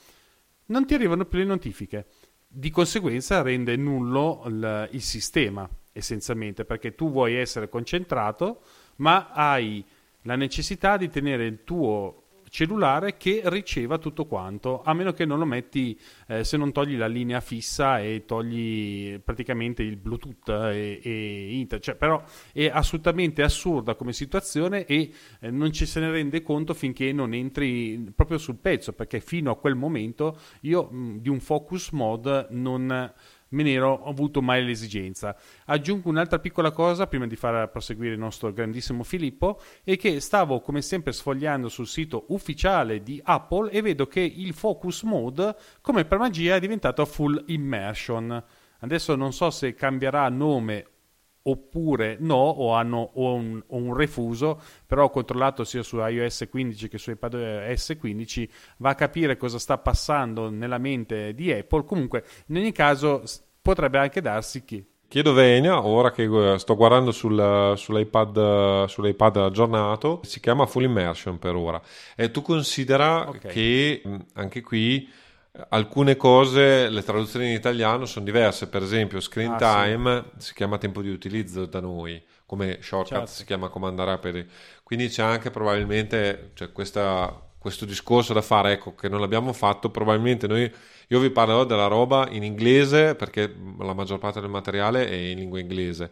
[0.67, 2.09] non ti arrivano più le notifiche.
[2.47, 8.61] Di conseguenza rende nullo il, il sistema, essenzialmente, perché tu vuoi essere concentrato,
[8.97, 9.83] ma hai
[10.25, 15.39] la necessità di tenere il tuo cellulare che riceva tutto quanto, a meno che non
[15.39, 21.01] lo metti, eh, se non togli la linea fissa e togli praticamente il Bluetooth e,
[21.03, 21.85] e Internet.
[21.85, 26.75] Cioè, però è assolutamente assurda come situazione e eh, non ci se ne rende conto
[26.75, 31.41] finché non entri proprio sul pezzo, perché fino a quel momento io mh, di un
[31.41, 33.13] focus mode non
[33.49, 35.37] me ne ero avuto mai l'esigenza.
[35.67, 40.61] Aggiungo un'altra piccola cosa prima di far proseguire il nostro grandissimo Filippo, è che stavo
[40.61, 46.05] come sempre sfogliando sul sito ufficiale di Apple e vedo che il focus mode, come
[46.05, 48.43] per magia, è diventato full immersion.
[48.81, 50.87] Adesso non so se cambierà nome
[51.49, 56.47] oppure no o hanno o un, o un, refuso però ho controllato sia su iOS
[56.51, 61.85] 15 che su iPadOS 15 va a capire cosa sta passando nella mente di Apple
[61.85, 63.23] comunque in ogni caso
[63.61, 70.19] potrebbe anche darsi che Chiedo Venia, ora che eh, sto guardando sul, sull'iPad, sull'iPad aggiornato,
[70.25, 71.81] si chiama Full Immersion per ora.
[72.17, 73.53] E tu considera okay.
[73.53, 74.03] che
[74.35, 75.09] anche qui
[75.69, 80.49] alcune cose, le traduzioni in italiano sono diverse, per esempio screen ah, time sì.
[80.49, 83.33] si chiama tempo di utilizzo da noi, come shortcut certo.
[83.33, 84.47] si chiama command rapid,
[84.83, 89.91] quindi c'è anche probabilmente cioè, questa, questo discorso da fare, ecco, che non l'abbiamo fatto,
[89.91, 90.71] probabilmente noi,
[91.09, 95.39] io vi parlerò della roba in inglese perché la maggior parte del materiale è in
[95.39, 96.11] lingua inglese.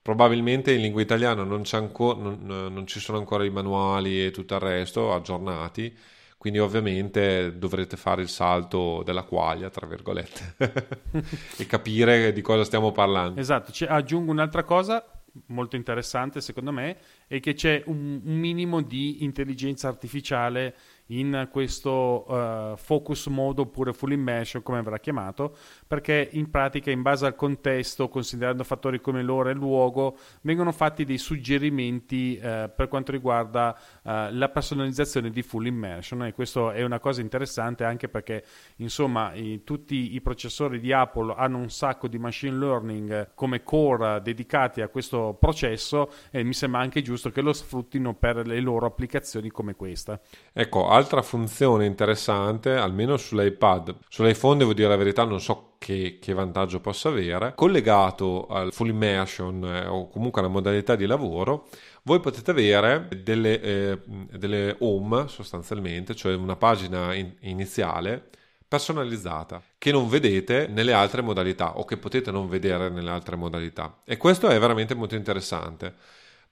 [0.00, 2.38] Probabilmente in lingua italiana non, ancora, non,
[2.72, 5.92] non ci sono ancora i manuali e tutto il resto aggiornati,
[6.36, 10.54] quindi ovviamente dovrete fare il salto della quaglia, tra virgolette,
[11.58, 13.40] e capire di cosa stiamo parlando.
[13.40, 15.04] Esatto, C- aggiungo un'altra cosa
[15.48, 16.96] molto interessante secondo me
[17.26, 20.74] è che c'è un, un minimo di intelligenza artificiale
[21.08, 27.02] in questo uh, focus mode oppure full immersion come verrà chiamato perché in pratica in
[27.02, 32.70] base al contesto considerando fattori come l'ora e il luogo vengono fatti dei suggerimenti uh,
[32.74, 36.24] per quanto riguarda uh, la personalizzazione di full immersion.
[36.24, 38.44] E questo è una cosa interessante anche perché
[38.76, 44.20] insomma i, tutti i processori di Apple hanno un sacco di machine learning come core
[44.22, 48.86] dedicati a questo processo e mi sembra anche giusto che lo sfruttino per le loro
[48.86, 50.20] applicazioni come questa.
[50.52, 56.32] Ecco altra funzione interessante, almeno sull'iPad, sull'iPhone devo dire la verità, non so che, che
[56.32, 61.68] vantaggio possa avere, collegato al full immersion eh, o comunque alla modalità di lavoro,
[62.02, 68.30] voi potete avere delle, eh, delle home sostanzialmente, cioè una pagina in, iniziale
[68.68, 74.00] personalizzata che non vedete nelle altre modalità o che potete non vedere nelle altre modalità.
[74.04, 75.94] E questo è veramente molto interessante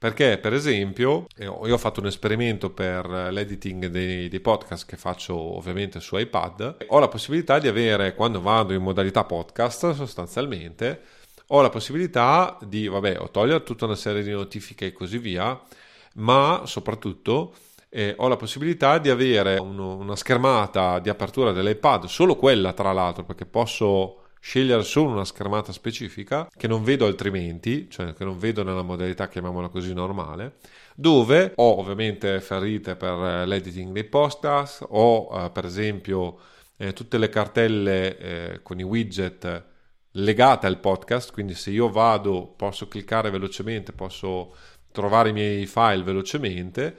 [0.04, 4.98] perché, per esempio, eh, io ho fatto un esperimento per l'editing dei, dei, podcast che
[4.98, 6.76] faccio ovviamente su iPad.
[6.88, 11.00] Ho la possibilità di avere, quando vado in modalità podcast, sostanzialmente,
[11.46, 15.58] ho la possibilità di, vabbè, togliere tutta una serie di notifiche e così via,
[16.16, 17.54] ma soprattutto
[17.88, 22.92] eh, ho la possibilità di avere uno, una schermata di apertura dell'iPad, solo quella tra
[22.92, 28.38] l'altro, perché posso scegliere solo una schermata specifica che non vedo altrimenti, cioè che non
[28.38, 30.56] vedo nella modalità chiamiamola così normale,
[30.94, 36.38] dove ho ovviamente ferrite per eh, l'editing dei podcast, ho eh, per esempio
[36.76, 39.64] eh, tutte le cartelle eh, con i widget
[40.10, 44.54] legate al podcast, quindi se io vado posso cliccare velocemente, posso
[44.92, 46.96] trovare i miei file velocemente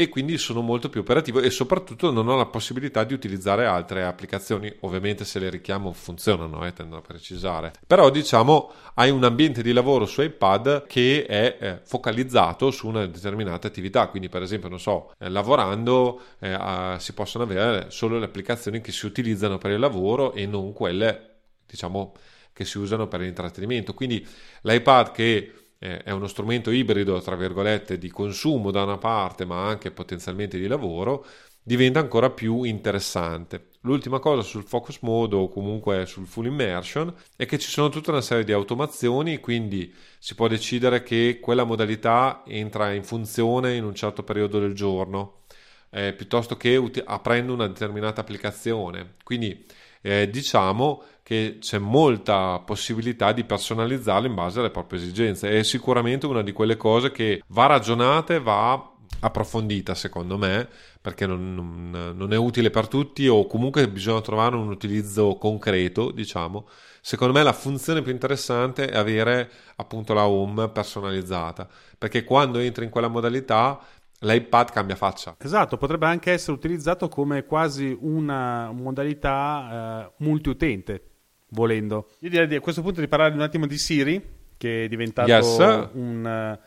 [0.00, 4.02] e quindi sono molto più operativo e soprattutto non ho la possibilità di utilizzare altre
[4.02, 9.60] applicazioni, ovviamente se le richiamo funzionano, eh, tendo a precisare, però diciamo hai un ambiente
[9.60, 14.70] di lavoro su iPad che è eh, focalizzato su una determinata attività, quindi per esempio
[14.70, 19.72] non so, eh, lavorando eh, si possono avere solo le applicazioni che si utilizzano per
[19.72, 22.14] il lavoro e non quelle diciamo
[22.54, 24.26] che si usano per l'intrattenimento, quindi
[24.62, 29.90] l'iPad che è uno strumento ibrido, tra virgolette, di consumo da una parte, ma anche
[29.90, 31.24] potenzialmente di lavoro,
[31.62, 33.68] diventa ancora più interessante.
[33.82, 38.10] L'ultima cosa sul focus mode o comunque sul full immersion è che ci sono tutta
[38.10, 43.84] una serie di automazioni, quindi si può decidere che quella modalità entra in funzione in
[43.84, 45.44] un certo periodo del giorno,
[45.90, 49.14] eh, piuttosto che ut- aprendo una determinata applicazione.
[49.24, 49.64] Quindi
[50.02, 55.48] eh, diciamo che c'è molta possibilità di personalizzarlo in base alle proprie esigenze.
[55.48, 58.90] È sicuramente una di quelle cose che va ragionata e va
[59.20, 60.68] approfondita, secondo me,
[61.00, 66.10] perché non, non, non, è utile per tutti o comunque bisogna trovare un utilizzo concreto,
[66.10, 66.66] diciamo.
[67.00, 72.82] Secondo me la funzione più interessante è avere appunto la home personalizzata, perché quando entri
[72.82, 73.78] in quella modalità
[74.18, 75.36] l'iPad cambia faccia.
[75.38, 81.04] Esatto, potrebbe anche essere utilizzato come quasi una modalità eh, multiutente
[81.50, 82.10] volendo.
[82.20, 85.88] Io direi a questo punto di parlare un attimo di Siri, che è diventato yes.
[85.92, 86.58] un,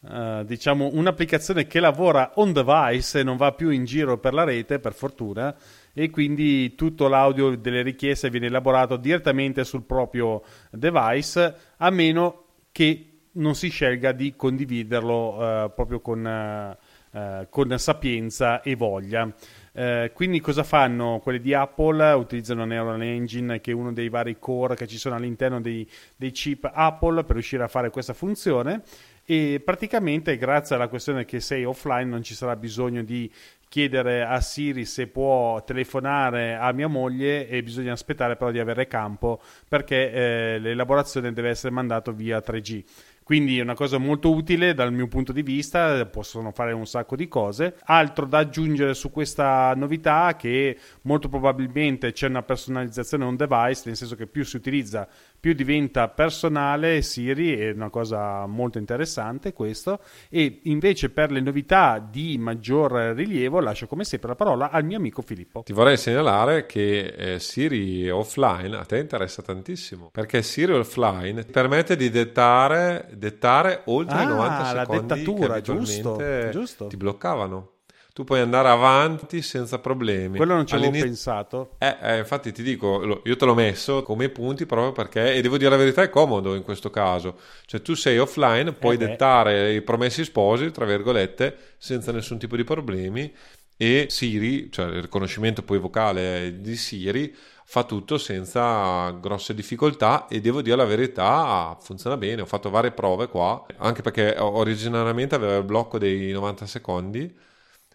[0.00, 4.44] uh, diciamo, un'applicazione che lavora on device e non va più in giro per la
[4.44, 5.56] rete, per fortuna,
[5.92, 13.04] e quindi tutto l'audio delle richieste viene elaborato direttamente sul proprio device, a meno che
[13.32, 16.76] non si scelga di condividerlo uh, proprio con,
[17.12, 19.32] uh, con sapienza e voglia.
[19.72, 22.12] Eh, quindi cosa fanno quelli di Apple?
[22.12, 26.30] Utilizzano Neural Engine che è uno dei vari core che ci sono all'interno dei, dei
[26.30, 28.82] chip Apple per riuscire a fare questa funzione
[29.24, 33.30] e praticamente grazie alla questione che sei offline non ci sarà bisogno di
[33.68, 38.86] chiedere a Siri se può telefonare a mia moglie e bisogna aspettare però di avere
[38.86, 42.84] campo perché eh, l'elaborazione deve essere mandata via 3G.
[43.28, 47.14] Quindi è una cosa molto utile dal mio punto di vista, possono fare un sacco
[47.14, 47.76] di cose.
[47.84, 53.96] Altro da aggiungere su questa novità che molto probabilmente c'è una personalizzazione on device, nel
[53.96, 55.06] senso che più si utilizza
[55.40, 60.00] più diventa personale Siri, è una cosa molto interessante questo.
[60.28, 64.96] E invece per le novità di maggior rilievo lascio come sempre la parola al mio
[64.96, 65.62] amico Filippo.
[65.62, 71.96] Ti vorrei segnalare che eh, Siri offline a te interessa tantissimo, perché Siri offline permette
[71.96, 76.18] di dettare, dettare oltre ah, i 90 secondi la dettatura, giusto,
[76.50, 76.86] giusto.
[76.86, 77.76] ti bloccavano
[78.18, 80.38] tu puoi andare avanti senza problemi.
[80.38, 81.76] Quello non ci avevo pensato.
[81.78, 85.56] Eh, eh, infatti ti dico, io te l'ho messo come punti proprio perché, e devo
[85.56, 87.38] dire la verità, è comodo in questo caso.
[87.64, 92.56] Cioè tu sei offline, puoi eh dettare i promessi sposi, tra virgolette, senza nessun tipo
[92.56, 93.32] di problemi
[93.76, 97.32] e Siri, cioè il riconoscimento poi vocale di Siri,
[97.66, 102.42] fa tutto senza grosse difficoltà e devo dire la verità, funziona bene.
[102.42, 107.46] Ho fatto varie prove qua, anche perché originariamente aveva il blocco dei 90 secondi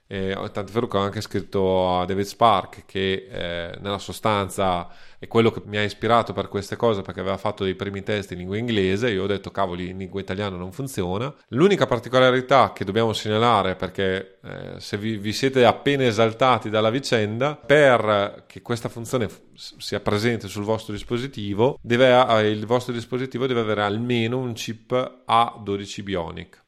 [0.06, 4.90] Eh, tanto è vero che ho anche scritto a David Spark che eh, nella sostanza
[5.18, 8.32] è quello che mi ha ispirato per queste cose perché aveva fatto dei primi test
[8.32, 9.10] in lingua inglese.
[9.10, 11.34] Io ho detto, cavoli, in lingua italiana non funziona.
[11.50, 17.56] L'unica particolarità che dobbiamo segnalare, perché eh, se vi, vi, siete appena esaltati dalla vicenda,
[17.56, 23.84] per che questa funzione sia presente sul vostro dispositivo, deve, il vostro dispositivo deve avere
[23.84, 26.62] almeno un chip A12 Bionic.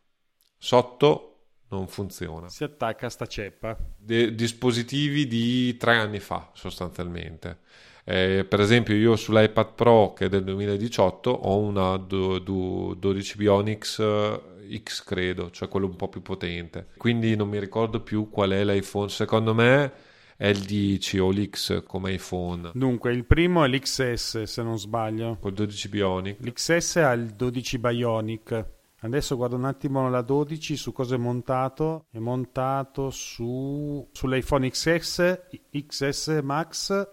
[0.58, 1.35] Sotto
[1.76, 2.50] non funziona.
[2.50, 3.78] Si attacca a sta ceppa.
[3.98, 7.60] De- dispositivi di tre anni fa, sostanzialmente.
[8.04, 13.36] Eh, per esempio, io sull'iPad Pro che è del 2018 ho una do- do- 12
[13.36, 16.88] Bionics eh, X, credo, cioè quello un po' più potente.
[16.98, 19.10] Quindi non mi ricordo più qual è l'iPhone.
[19.10, 19.92] Secondo me
[20.38, 22.72] è il 10 o l'X come iPhone.
[22.74, 25.38] Dunque, il primo è l'XS, se non sbaglio.
[25.40, 26.38] Col 12 Bionic.
[26.42, 28.66] L'XS ha il 12 Bionic.
[29.06, 32.08] Adesso guardo un attimo la 12 su cosa è montato.
[32.10, 37.08] È montato su, sull'iPhone XS, XS Max,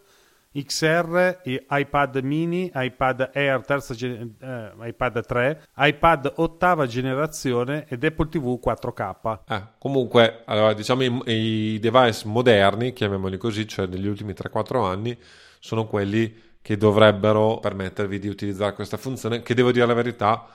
[0.54, 8.28] XR, iPad mini, iPad Air terza gen- eh, iPad 3, iPad ottava generazione ed Apple
[8.28, 9.40] TV 4K.
[9.48, 15.18] Eh, comunque, allora, diciamo i, i device moderni, chiamiamoli così, cioè negli ultimi 3-4 anni,
[15.58, 20.46] sono quelli che dovrebbero permettervi di utilizzare questa funzione, che devo dire la verità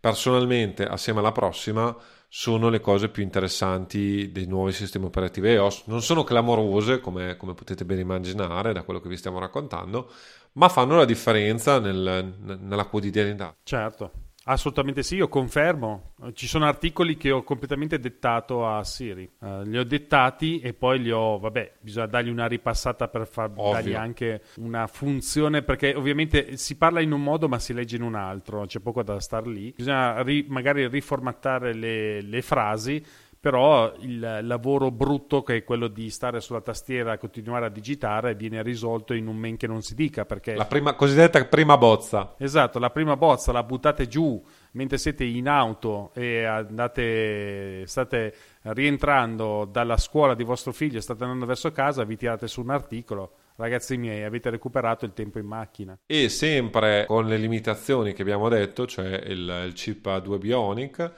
[0.00, 1.94] personalmente, assieme alla prossima,
[2.32, 5.84] sono le cose più interessanti dei nuovi sistemi operativi iOS.
[5.86, 10.10] Non sono clamorose, come, come potete ben immaginare da quello che vi stiamo raccontando,
[10.52, 13.54] ma fanno la differenza nel, nella quotidianità.
[13.62, 14.12] Certo.
[14.44, 16.14] Assolutamente sì, io confermo.
[16.32, 19.30] Ci sono articoli che ho completamente dettato a Siri.
[19.38, 23.50] Uh, li ho dettati e poi li ho, vabbè, bisogna dargli una ripassata per far,
[23.50, 28.02] dargli anche una funzione, perché ovviamente si parla in un modo ma si legge in
[28.02, 29.74] un altro, c'è poco da star lì.
[29.76, 33.04] Bisogna ri, magari riformattare le, le frasi
[33.40, 38.34] però il lavoro brutto che è quello di stare sulla tastiera e continuare a digitare
[38.34, 42.34] viene risolto in un men che non si dica perché la prima, cosiddetta prima bozza
[42.36, 49.64] esatto la prima bozza la buttate giù mentre siete in auto e andate, state rientrando
[49.64, 53.32] dalla scuola di vostro figlio e state andando verso casa vi tirate su un articolo
[53.56, 55.98] ragazzi miei, avete recuperato il tempo in macchina.
[56.06, 61.12] E sempre con le limitazioni che abbiamo detto, cioè il, il chip A2 Bionic,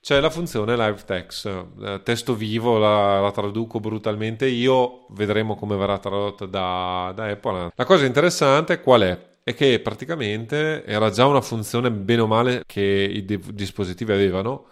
[0.00, 1.46] c'è la funzione live text,
[1.82, 7.72] eh, testo vivo, la, la, traduco brutalmente io, vedremo come verrà tradotta da, da Apple.
[7.74, 9.26] La cosa interessante qual è?
[9.42, 14.66] È che praticamente era già una funzione bene o male che i di- dispositivi avevano,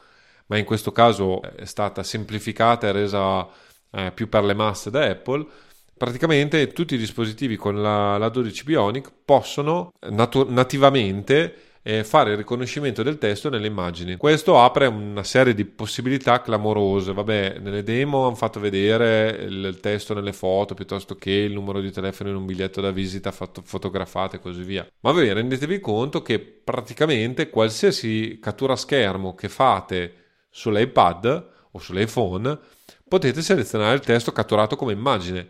[0.46, 3.48] ma in questo caso è stata semplificata e resa
[3.90, 5.44] eh, più per le masse da Apple.
[5.96, 12.36] Praticamente tutti i dispositivi con la, la 12 Bionic possono natu- nativamente eh, fare il
[12.36, 14.16] riconoscimento del testo nelle immagini.
[14.16, 17.12] Questo apre una serie di possibilità clamorose.
[17.12, 21.92] Vabbè, nelle demo hanno fatto vedere il, testo nelle foto piuttosto che il numero di
[21.92, 24.84] telefono in un biglietto da visita fatto, fotografato e così via.
[24.98, 30.14] Ma voi rendetevi conto che praticamente qualsiasi cattura schermo che fate
[30.50, 32.58] sull'iPad o sull'iPhone
[33.08, 35.48] potete selezionare il testo catturato come immagine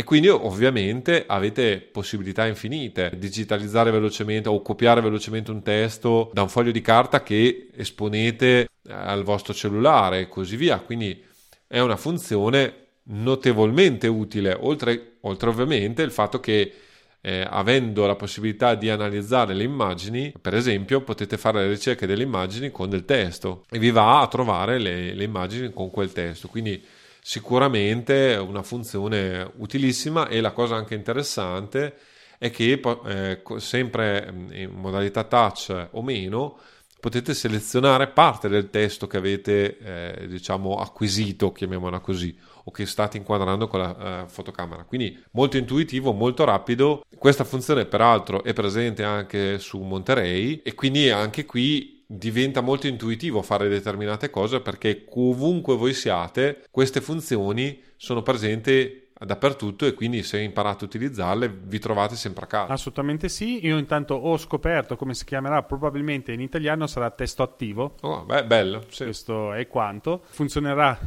[0.00, 6.48] e quindi ovviamente avete possibilità infinite, digitalizzare velocemente o copiare velocemente un testo da un
[6.48, 10.78] foglio di carta che esponete eh, al vostro cellulare e così via.
[10.78, 11.20] Quindi
[11.66, 12.74] è una funzione
[13.06, 16.72] notevolmente utile, oltre, oltre ovviamente il fatto che
[17.20, 22.22] eh, avendo la possibilità di analizzare le immagini, per esempio, potete fare le ricerche delle
[22.22, 26.46] immagini con del testo e vi va a trovare le, le immagini con quel testo.
[26.46, 26.80] Quindi
[27.28, 31.94] sicuramente una funzione utilissima e la cosa anche interessante
[32.38, 36.58] è che eh, sempre mm, in modalità touch o meno
[36.98, 43.18] potete selezionare parte del testo che avete eh, diciamo acquisito, chiamiamola così, o che state
[43.18, 44.84] inquadrando con la eh, fotocamera.
[44.84, 47.04] Quindi molto intuitivo, molto rapido.
[47.14, 53.42] Questa funzione peraltro è presente anche su Monterey e quindi anche qui diventa molto intuitivo
[53.42, 60.40] fare determinate cose perché ovunque voi siate queste funzioni sono presenti dappertutto e quindi se
[60.40, 62.72] imparate a utilizzarle vi trovate sempre a casa.
[62.72, 67.96] Assolutamente sì, io intanto ho scoperto come si chiamerà, probabilmente in italiano sarà testo attivo.
[68.00, 68.84] Oh, beh, bello.
[68.88, 69.04] Sì.
[69.04, 70.22] Questo è quanto.
[70.28, 70.98] Funzionerà,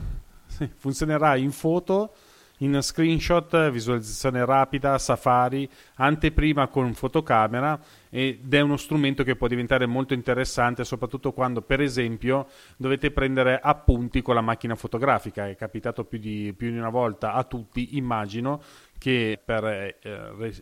[0.78, 2.14] funzionerà in foto
[2.62, 9.86] in screenshot, visualizzazione rapida, Safari, anteprima con fotocamera ed è uno strumento che può diventare
[9.86, 12.47] molto interessante soprattutto quando per esempio
[12.78, 15.47] dovete prendere appunti con la macchina fotografica.
[15.47, 18.62] È capitato più di, più di una volta a tutti, immagino,
[19.02, 19.95] che per eh,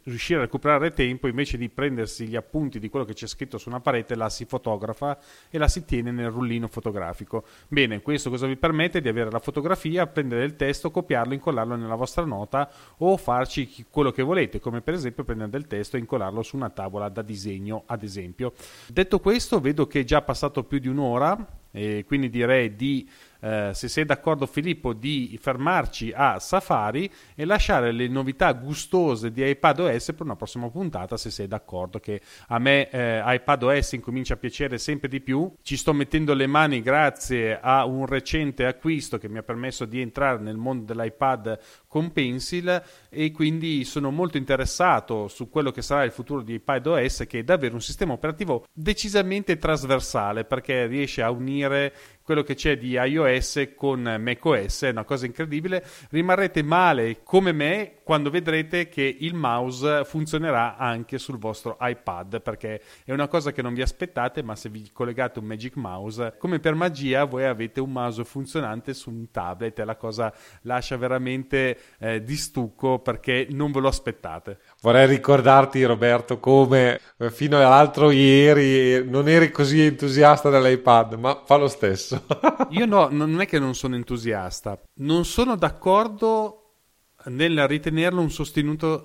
[0.06, 3.68] riuscire a recuperare tempo, invece di prendersi gli appunti di quello che c'è scritto su
[3.68, 5.20] una parete, la si fotografa
[5.50, 7.44] e la si tiene nel rullino fotografico.
[7.68, 9.02] Bene, questo cosa vi permette?
[9.02, 14.12] Di avere la fotografia, prendere il testo, copiarlo, incollarlo nella vostra nota o farci quello
[14.12, 17.84] che volete, come per esempio prendere del testo e incollarlo su una tavola da disegno,
[17.88, 18.54] ad esempio.
[18.88, 23.08] Detto questo, vedo che è già passato più di un'ora e quindi direi di
[23.40, 29.48] eh, se sei d'accordo Filippo, di fermarci a Safari e lasciare le novità gustose di
[29.48, 34.38] iPadOS per una prossima puntata, se sei d'accordo, che a me eh, iPadOS incomincia a
[34.38, 35.52] piacere sempre di più.
[35.62, 40.02] Ci sto mettendo le mani grazie a un recente acquisto che mi ha permesso di
[40.02, 46.04] entrare nel mondo dell'iPad con Pencil e quindi sono molto interessato su quello che sarà
[46.04, 51.32] il futuro di iPadOS che è davvero un sistema operativo decisamente trasversale perché riesce a
[51.32, 51.94] unire
[52.30, 55.84] quello che c'è di iOS con macOS, è una cosa incredibile.
[56.12, 62.82] Rimarrete male come me quando vedrete che il mouse funzionerà anche sul vostro iPad, perché
[63.04, 66.60] è una cosa che non vi aspettate, ma se vi collegate un Magic Mouse, come
[66.60, 71.80] per magia, voi avete un mouse funzionante su un tablet e la cosa lascia veramente
[71.98, 74.60] eh, di stucco perché non ve lo aspettate.
[74.82, 81.58] Vorrei ricordarti, Roberto, come eh, fino all'altro ieri non eri così entusiasta dell'iPad, ma fa
[81.58, 82.24] lo stesso.
[82.72, 86.60] Io no, non è che non sono entusiasta, non sono d'accordo
[87.26, 88.32] nel ritenerlo un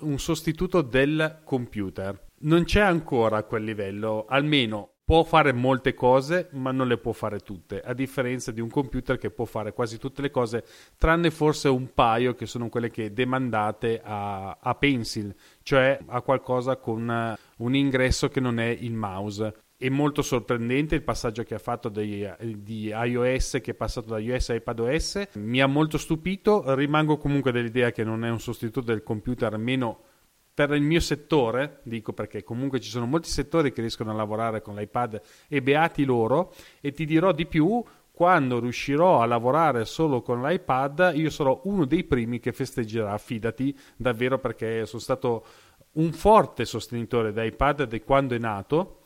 [0.00, 2.22] un sostituto del computer.
[2.42, 7.12] Non c'è ancora a quel livello, almeno può fare molte cose, ma non le può
[7.12, 10.64] fare tutte, a differenza di un computer che può fare quasi tutte le cose,
[10.96, 15.34] tranne forse un paio che sono quelle che demandate a, a Pencil,
[15.64, 19.62] cioè a qualcosa con un ingresso che non è il mouse.
[19.76, 22.24] È molto sorprendente il passaggio che ha fatto di,
[22.58, 26.74] di, iOS che è passato da iOS a iPadOS mi ha molto stupito.
[26.74, 30.00] Rimango comunque dell'idea che non è un sostituto del computer almeno
[30.54, 34.62] per il mio settore dico perché comunque ci sono molti settori che riescono a lavorare
[34.62, 37.82] con l'iPad e beati loro e ti dirò di più
[38.14, 43.76] quando riuscirò a lavorare solo con l'iPad io sarò uno dei primi che festeggerà fidati
[43.96, 45.44] davvero perché sono stato
[45.94, 47.32] un forte sostenitore
[47.88, 49.00] di quando è nato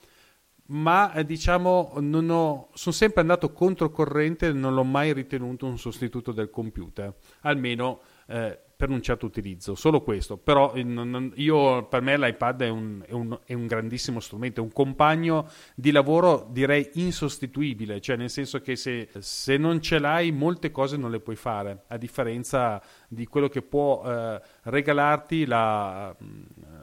[0.68, 6.50] ma eh, diciamo ho, sono sempre andato controcorrente non l'ho mai ritenuto un sostituto del
[6.50, 10.36] computer, almeno eh, per un certo utilizzo, solo questo.
[10.36, 14.70] Però io, per me l'iPad è un, è, un, è un, grandissimo strumento, è un
[14.70, 20.70] compagno di lavoro direi insostituibile, cioè nel senso che se, se non ce l'hai molte
[20.70, 26.14] cose non le puoi fare, a differenza di quello che può eh, regalarti la,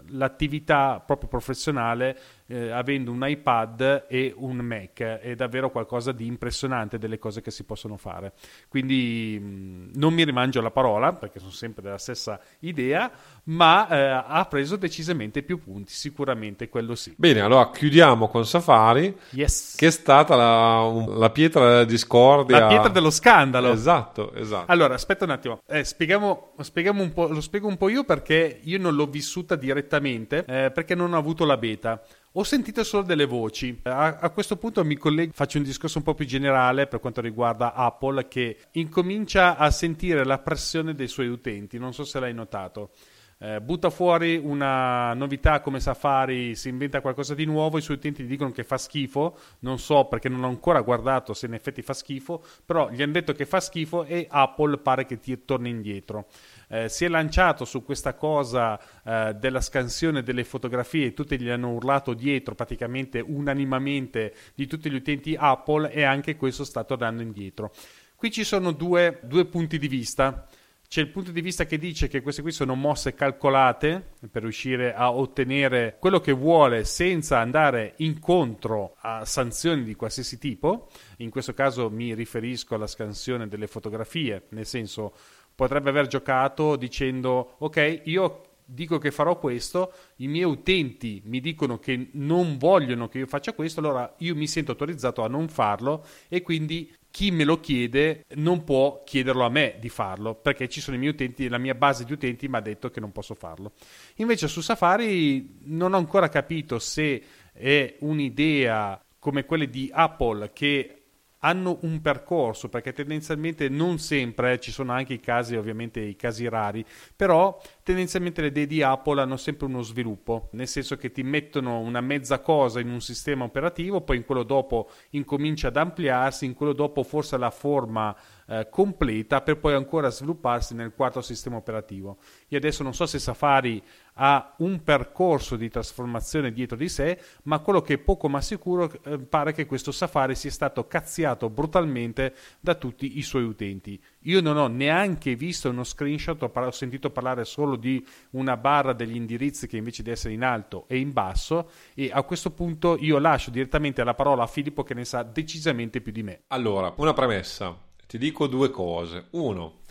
[0.10, 5.02] l'attività proprio professionale eh, avendo un iPad e un Mac.
[5.02, 8.34] È davvero qualcosa di impressionante delle cose che si possono fare.
[8.68, 13.12] Quindi mh, non mi rimangio la parola perché sono sempre della stessa idea
[13.46, 17.14] ma eh, ha preso decisamente più punti sicuramente quello sì.
[17.16, 19.76] Bene allora chiudiamo con Safari yes.
[19.78, 22.60] che è stata la, la pietra della discordia.
[22.60, 23.72] La pietra dello scandalo.
[23.72, 24.72] Esatto esatto.
[24.72, 25.62] Allora aspetta un attimo.
[25.68, 29.56] Eh, spieghiamo, spieghiamo un po' lo spiego un po' io perché io non l'ho vissuta
[29.56, 32.02] direttamente eh, perché non ho avuto la beta
[32.38, 33.80] ho sentito solo delle voci.
[33.84, 37.22] A, a, questo punto mi collego, faccio un discorso un po' più generale per quanto
[37.22, 41.78] riguarda Apple che incomincia a sentire la pressione dei suoi utenti.
[41.78, 42.92] Non so se l'hai notato.
[43.38, 48.26] Eh, butta fuori una novità come Safari, si inventa qualcosa di nuovo, i suoi utenti
[48.26, 51.94] dicono che fa schifo, non so perché non ho ancora guardato se in effetti fa
[51.94, 56.28] schifo, però gli hanno detto che fa schifo e Apple pare che ti torni indietro
[56.68, 61.72] eh, si è lanciato su questa cosa eh, della scansione delle fotografie, tutti gli hanno
[61.72, 67.72] urlato dietro praticamente unanimamente di tutti gli utenti Apple e anche questo sta tornando indietro.
[68.16, 70.48] Qui ci sono due, due punti di vista.
[70.88, 74.94] C'è il punto di vista che dice che queste qui sono mosse calcolate per riuscire
[74.94, 80.90] a ottenere quello che vuole senza andare incontro a sanzioni di qualsiasi tipo.
[81.18, 85.14] In questo caso mi riferisco alla scansione delle fotografie, nel senso
[85.54, 91.78] potrebbe aver giocato dicendo ok, io dico che farò questo, i miei utenti mi dicono
[91.78, 96.06] che non vogliono che io faccia questo, allora io mi sento autorizzato a non farlo
[96.28, 100.82] e quindi chi me lo chiede non può chiederlo a me di farlo perché ci
[100.82, 103.36] sono i miei utenti, la mia base di utenti mi ha detto che non posso
[103.36, 103.72] farlo.
[104.16, 111.05] Invece su Safari non ho ancora capito se è un'idea come quelle di Apple che
[111.46, 116.16] hanno un percorso, perché tendenzialmente non sempre, eh, ci sono anche i casi, ovviamente i
[116.16, 116.84] casi rari,
[117.16, 121.78] però tendenzialmente le idee di Apple hanno sempre uno sviluppo, nel senso che ti mettono
[121.80, 126.56] una mezza cosa in un sistema operativo, poi in quello dopo incomincia ad ampliarsi, in
[126.56, 128.16] quello dopo forse la forma
[128.48, 132.18] eh, completa per poi ancora svilupparsi nel quarto sistema operativo.
[132.50, 133.84] Io adesso non so se Safari
[134.18, 138.92] ha un percorso di trasformazione dietro di sé, ma quello che è poco ma sicuro
[139.04, 144.02] eh, pare che questo Safari sia stato cazziato brutalmente da tutti i suoi utenti.
[144.22, 148.58] Io non ho neanche visto uno screenshot, ho, par- ho sentito parlare solo di una
[148.58, 152.52] barra degli indirizzi che invece di essere in alto è in basso e a questo
[152.52, 156.44] punto io lascio direttamente la parola a Filippo che ne sa decisamente più di me.
[156.48, 157.86] Allora, una premessa.
[158.08, 159.28] Ti dico due cose.
[159.32, 159.82] Uno,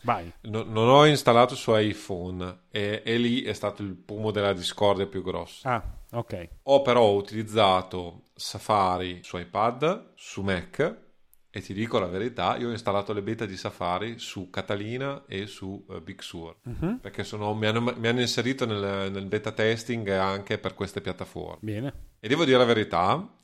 [0.42, 5.06] no- non ho installato su iPhone e, e lì è stato il pomo della discordia
[5.06, 5.66] più grosso.
[5.68, 6.48] Ah, ok.
[6.64, 11.02] Ho però utilizzato Safari su iPad, su Mac
[11.50, 15.46] e ti dico la verità, io ho installato le beta di Safari su Catalina e
[15.46, 16.98] su eh, Big Sur Mhm.
[17.00, 21.58] perché sono- mi, hanno, mi hanno inserito nel, nel beta testing anche per queste piattaforme.
[21.60, 21.92] Bene.
[22.18, 23.38] E devo dire la verità,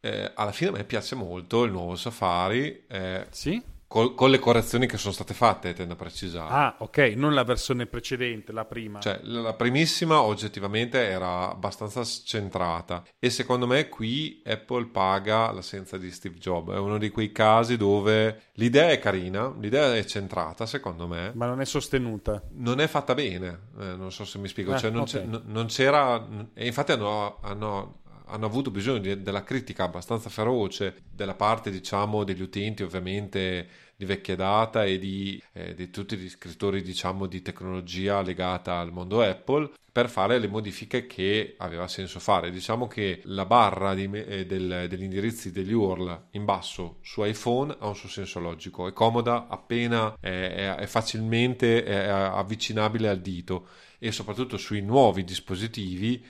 [0.00, 3.62] eh, alla fine a me piace molto il nuovo Safari eh, Sì?
[3.90, 6.54] Col- con le correzioni che sono state fatte, tendo a precisare.
[6.54, 9.00] Ah, ok, non la versione precedente, la prima.
[9.00, 16.12] Cioè, la primissima oggettivamente era abbastanza scentrata e secondo me qui Apple paga l'assenza di
[16.12, 16.72] Steve Jobs.
[16.72, 21.46] È uno di quei casi dove l'idea è carina, l'idea è centrata secondo me, Ma
[21.46, 22.40] non è sostenuta.
[22.52, 25.08] non è fatta bene, eh, non so se mi spiego, Eh, cioè, non, ok.
[25.08, 26.24] c'è- non- non c'era,
[26.54, 27.99] e infatti hanno, hanno-
[28.30, 34.04] hanno avuto bisogno di- della critica abbastanza feroce della parte, diciamo, degli utenti ovviamente di
[34.06, 39.20] vecchia data e di, eh, di tutti gli scrittori, diciamo, di tecnologia legata al mondo
[39.22, 42.50] Apple per fare le modifiche che aveva senso fare.
[42.50, 47.74] Diciamo che la barra di eh, del- degli indirizzi degli URL in basso su iPhone
[47.78, 53.20] ha un suo senso logico, è comoda appena è, è- è facilmente è avvicinabile al
[53.20, 53.66] dito
[53.98, 56.24] e soprattutto sui nuovi dispositivi,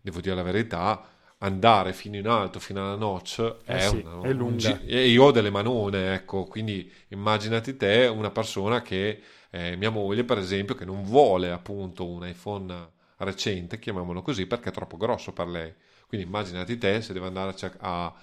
[0.00, 1.04] devo dire la verità,
[1.42, 4.80] andare fino in alto, fino alla notch, Eh è, sì, una- è un lunga.
[4.86, 9.20] e io ho delle manone, ecco, quindi immaginati te una persona che,
[9.50, 14.70] eh, mia moglie per esempio, che non vuole appunto un iPhone recente, chiamiamolo così, perché
[14.70, 15.72] è troppo grosso per lei.
[16.06, 17.72] Quindi immaginati te se deve andare a,
[18.06, 18.14] a-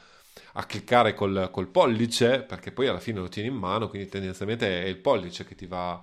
[0.54, 4.84] a cliccare col, col pollice, perché poi alla fine lo tieni in mano, quindi tendenzialmente
[4.84, 6.02] è il pollice che ti va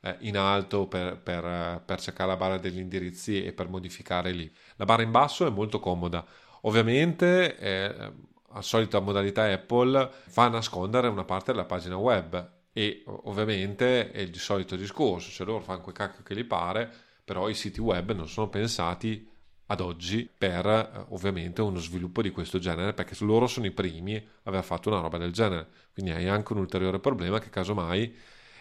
[0.00, 4.52] eh, in alto per, per, per cercare la barra degli indirizzi e per modificare lì.
[4.76, 6.24] La barra in basso è molto comoda.
[6.62, 8.12] Ovviamente, eh,
[8.54, 14.38] a solita modalità Apple, fa nascondere una parte della pagina web e ovviamente è il
[14.38, 16.90] solito discorso, cioè loro fanno quel cacchio che gli pare,
[17.24, 19.28] però i siti web non sono pensati
[19.66, 24.16] ad oggi per eh, ovviamente uno sviluppo di questo genere, perché loro sono i primi
[24.16, 25.68] a aver fatto una roba del genere.
[25.92, 28.14] Quindi hai anche un ulteriore problema che casomai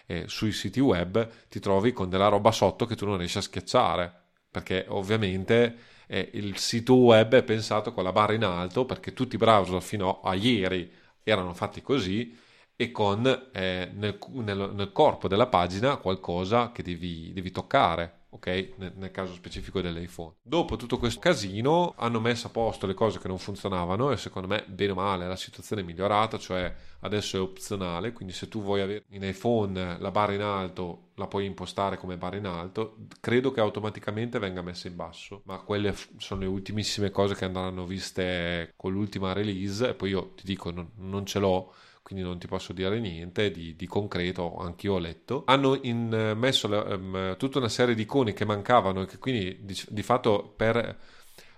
[0.08, 3.41] eh, sui siti web ti trovi con della roba sotto che tu non riesci a
[3.41, 4.14] schiacciare,
[4.49, 5.76] perché ovviamente
[6.12, 9.82] eh, il sito web è pensato con la barra in alto, perché tutti i browser
[9.82, 10.91] fino a ieri
[11.24, 12.38] erano fatti così
[12.76, 18.20] e con eh, nel, nel- nel corpo della pagina qualcosa che devi, devi toccare.
[18.34, 20.36] Ok, nel, nel caso specifico dell'iPhone.
[20.42, 24.48] Dopo tutto questo casino hanno messo a posto le cose che non funzionavano e secondo
[24.48, 28.62] me, bene o male, la situazione è migliorata, cioè adesso è opzionale, quindi se tu
[28.62, 32.96] vuoi avere in iPhone la barra in alto, la puoi impostare come barra in alto,
[33.20, 37.86] credo che automaticamente venga messa in basso, ma quelle sono le ultimissime cose che andranno
[37.86, 42.39] viste con l'ultima release e poi io ti dico non, non ce l'ho quindi non
[42.39, 45.43] ti posso dire niente di, di concreto, anch'io ho letto.
[45.45, 49.60] Hanno in- eh, messo ehm, tutta una serie di icone che mancavano e che quindi
[49.64, 50.97] di, di fatto per,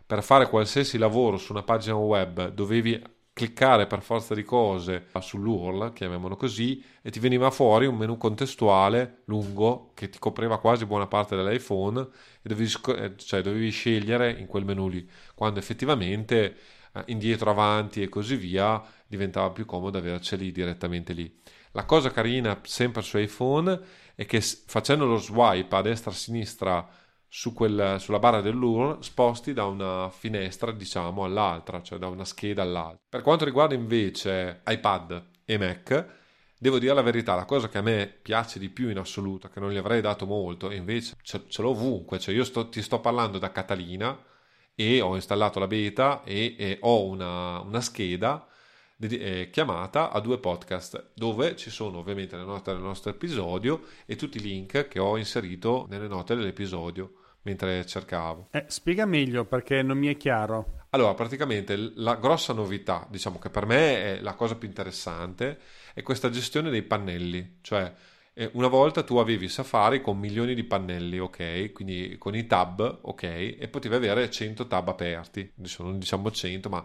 [0.06, 3.02] per fare qualsiasi lavoro su una pagina web dovevi
[3.34, 9.24] cliccare per forza di cose sull'URL, chiamiamolo così, e ti veniva fuori un menu contestuale
[9.26, 14.46] lungo che ti copriva quasi buona parte dell'iPhone e dovevi, eh, cioè, dovevi scegliere in
[14.46, 16.56] quel menu lì, quando effettivamente
[16.94, 18.82] eh, indietro, avanti e così via
[19.14, 21.32] diventava più comodo averceli direttamente lì.
[21.72, 23.80] La cosa carina sempre su iPhone
[24.16, 26.88] è che facendo lo swipe a destra e a sinistra
[27.28, 32.62] su quel- sulla barra dell'URL sposti da una finestra diciamo all'altra, cioè da una scheda
[32.62, 33.00] all'altra.
[33.10, 36.06] Per quanto riguarda invece iPad e Mac,
[36.60, 39.60] devo dire la verità, la cosa che a me piace di più in assoluto, che
[39.60, 42.82] non gli avrei dato molto, e invece ce, ce l'ho ovunque, cioè io sto- ti
[42.82, 44.18] sto parlando da Catalina
[44.76, 48.48] e ho installato la beta e, e ho una, una scheda
[49.12, 54.16] eh, chiamata a due podcast dove ci sono ovviamente le note del nostro episodio e
[54.16, 58.48] tutti i link che ho inserito nelle note dell'episodio mentre cercavo.
[58.52, 60.82] Eh, spiega meglio perché non mi è chiaro.
[60.92, 65.60] Allora, praticamente la grossa novità, diciamo che per me è la cosa più interessante,
[65.94, 67.92] è questa gestione dei pannelli, cioè
[68.36, 71.72] eh, una volta tu avevi Safari con milioni di pannelli, ok?
[71.72, 73.24] Quindi con i tab, ok?
[73.24, 76.84] E potevi avere 100 tab aperti, adesso non diciamo 100, ma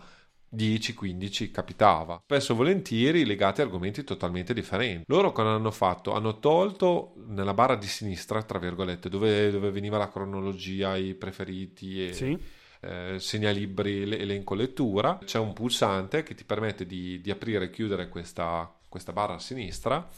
[0.54, 5.04] 10-15 capitava, spesso volentieri legati a argomenti totalmente differenti.
[5.06, 6.12] Loro cosa hanno fatto?
[6.12, 12.06] Hanno tolto nella barra di sinistra, tra virgolette, dove, dove veniva la cronologia, i preferiti
[12.06, 12.38] e sì.
[12.80, 18.08] eh, segnalibri, elenco lettura, c'è un pulsante che ti permette di, di aprire e chiudere
[18.08, 20.08] questa, questa barra a sinistra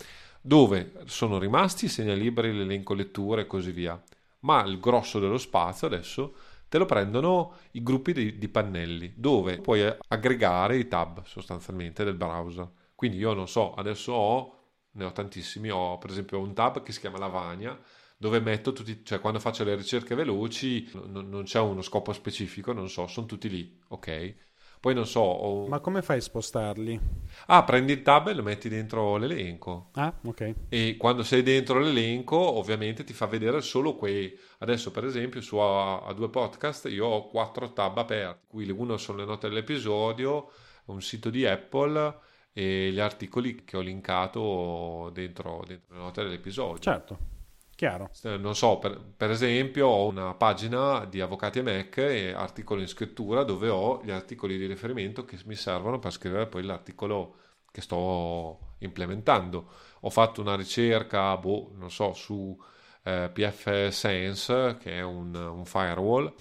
[0.41, 4.01] dove sono rimasti i segnalibri, l'elenco lettura e così via,
[4.41, 6.35] ma il grosso dello spazio adesso
[6.71, 12.15] te lo prendono i gruppi di, di, pannelli dove puoi aggregare i tab sostanzialmente del
[12.15, 12.71] browser.
[12.95, 14.59] Quindi io non so, adesso ho,
[14.93, 17.77] ne ho tantissimi, ho per esempio un tab che si chiama Lavagna
[18.17, 22.73] dove metto tutti, cioè quando faccio le ricerche veloci non, non c'è uno scopo specifico,
[22.73, 24.35] non so, sono tutti lì, ok?
[24.81, 25.21] Poi non so.
[25.21, 25.67] Ho...
[25.67, 26.99] Ma come fai a spostarli?
[27.47, 29.91] Ah, prendi il tab e lo metti dentro l'elenco.
[29.93, 30.55] Ah, ok.
[30.71, 34.35] E quando sei dentro l'elenco, ovviamente ti fa vedere solo quei.
[34.61, 38.47] Adesso, per esempio, su a, a due podcast io ho quattro tab aperti.
[38.47, 40.51] Qui uno sono le note dell'episodio,
[40.87, 42.19] un sito di Apple
[42.53, 46.79] e gli articoli che ho linkato dentro, dentro le note dell'episodio.
[46.79, 47.40] Certo.
[47.81, 48.11] Chiaro.
[48.37, 52.87] Non so, per, per, esempio ho una pagina di Avvocati e Mac e articolo in
[52.87, 57.37] scrittura dove ho gli articoli di riferimento che mi servono per scrivere poi l'articolo
[57.73, 59.71] che sto implementando.
[60.01, 62.55] Ho fatto una ricerca, boh, non so, su
[63.03, 66.35] eh, PF Sense, che è un, un firewall.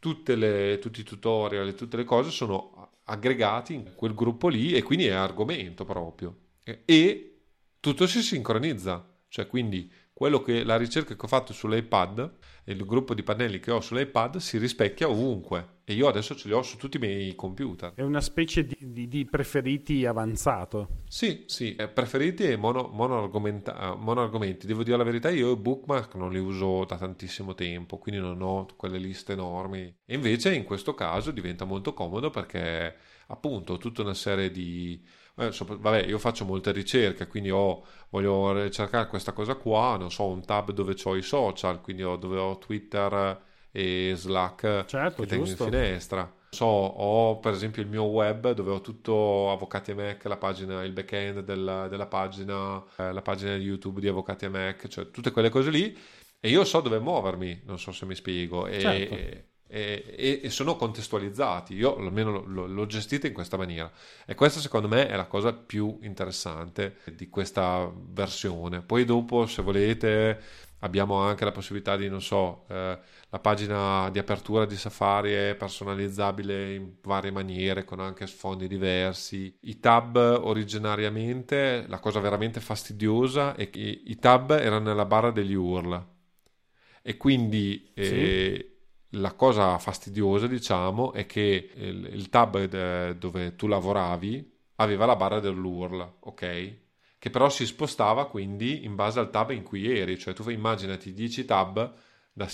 [0.00, 4.82] Le, tutti i tutorial e tutte le cose sono aggregati in quel gruppo lì e
[4.82, 6.36] quindi è argomento proprio.
[6.64, 7.42] E, e
[7.78, 9.06] tutto si sincronizza.
[9.28, 9.90] Cioè, quindi
[10.22, 13.80] quello che la ricerca che ho fatto sull'iPad e il gruppo di pannelli che ho
[13.80, 17.92] sull'iPad si rispecchia ovunque e io adesso ce li ho su tutti i miei computer.
[17.92, 21.02] È una specie di, di, di preferiti avanzato.
[21.08, 24.64] Sì, sì, preferiti e mono, monoargomenti.
[24.64, 28.68] Devo dire la verità, io Bookmark non li uso da tantissimo tempo, quindi non ho
[28.76, 29.92] quelle liste enormi.
[30.06, 32.94] E invece in questo caso diventa molto comodo perché
[33.26, 35.04] appunto ho tutta una serie di
[35.46, 40.10] eh, sopra, vabbè, io faccio molte ricerche, quindi ho, voglio cercare questa cosa qua, non
[40.10, 43.40] so, un tab dove ho i social, quindi ho, dove ho Twitter
[43.70, 45.64] e Slack certo, che tengo giusto.
[45.64, 46.34] in finestra.
[46.50, 50.82] So, ho per esempio il mio web dove ho tutto Avvocati e Mac, la pagina,
[50.84, 55.10] il backend del, della pagina, eh, la pagina di YouTube di Avvocati e Mac, cioè
[55.10, 55.96] tutte quelle cose lì
[56.38, 58.66] e io so dove muovermi, non so se mi spiego.
[58.66, 59.50] E, certo.
[59.72, 61.74] E, e, e, sono contestualizzati.
[61.74, 63.90] Io almeno l'ho gestita in questa maniera.
[64.26, 68.82] E questa secondo me è la cosa più interessante di questa versione.
[68.82, 70.38] Poi dopo, se volete,
[70.80, 72.98] abbiamo anche la possibilità di, non so, eh,
[73.30, 79.56] la pagina di apertura di Safari è personalizzabile in varie maniere, con anche sfondi diversi.
[79.60, 85.54] I tab originariamente, la cosa veramente fastidiosa è che i tab erano nella barra degli
[85.54, 86.06] URL.
[87.00, 87.90] E quindi...
[87.94, 88.70] Eh, sì
[89.12, 95.40] la cosa fastidiosa, diciamo, è che il, tab de, dove tu lavoravi aveva la barra
[95.40, 96.76] dell'URL, ok?
[97.18, 101.12] Che però si spostava quindi in base al tab in cui eri, cioè tu immaginati
[101.12, 101.94] 10 tab,
[102.32, 102.48] da,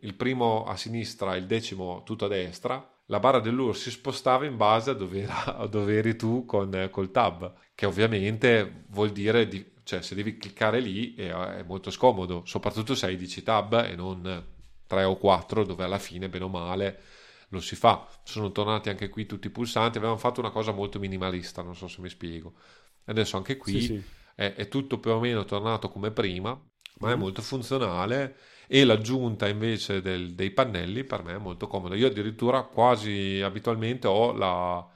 [0.00, 4.56] il primo a sinistra, il decimo tutto a destra, la barra dell'URL si spostava in
[4.56, 9.48] base a dove, era, a dove eri tu con, col tab, che ovviamente vuol dire,
[9.48, 13.84] di, cioè se devi cliccare lì è, è molto scomodo, soprattutto se hai 10 tab
[13.84, 14.52] e non
[14.86, 17.00] tre o quattro dove alla fine, bene o male,
[17.48, 18.06] lo si fa.
[18.22, 21.88] Sono tornati anche qui tutti i pulsanti, avevamo fatto una cosa molto minimalista, non so
[21.88, 22.54] se mi spiego.
[23.06, 24.02] Adesso anche qui sì, sì.
[24.34, 26.50] È, è, tutto più o meno tornato come prima,
[26.98, 27.12] ma mm.
[27.12, 31.94] è molto funzionale e l'aggiunta invece del, dei pannelli per me è molto comoda.
[31.94, 34.86] Io addirittura quasi abitualmente ho la,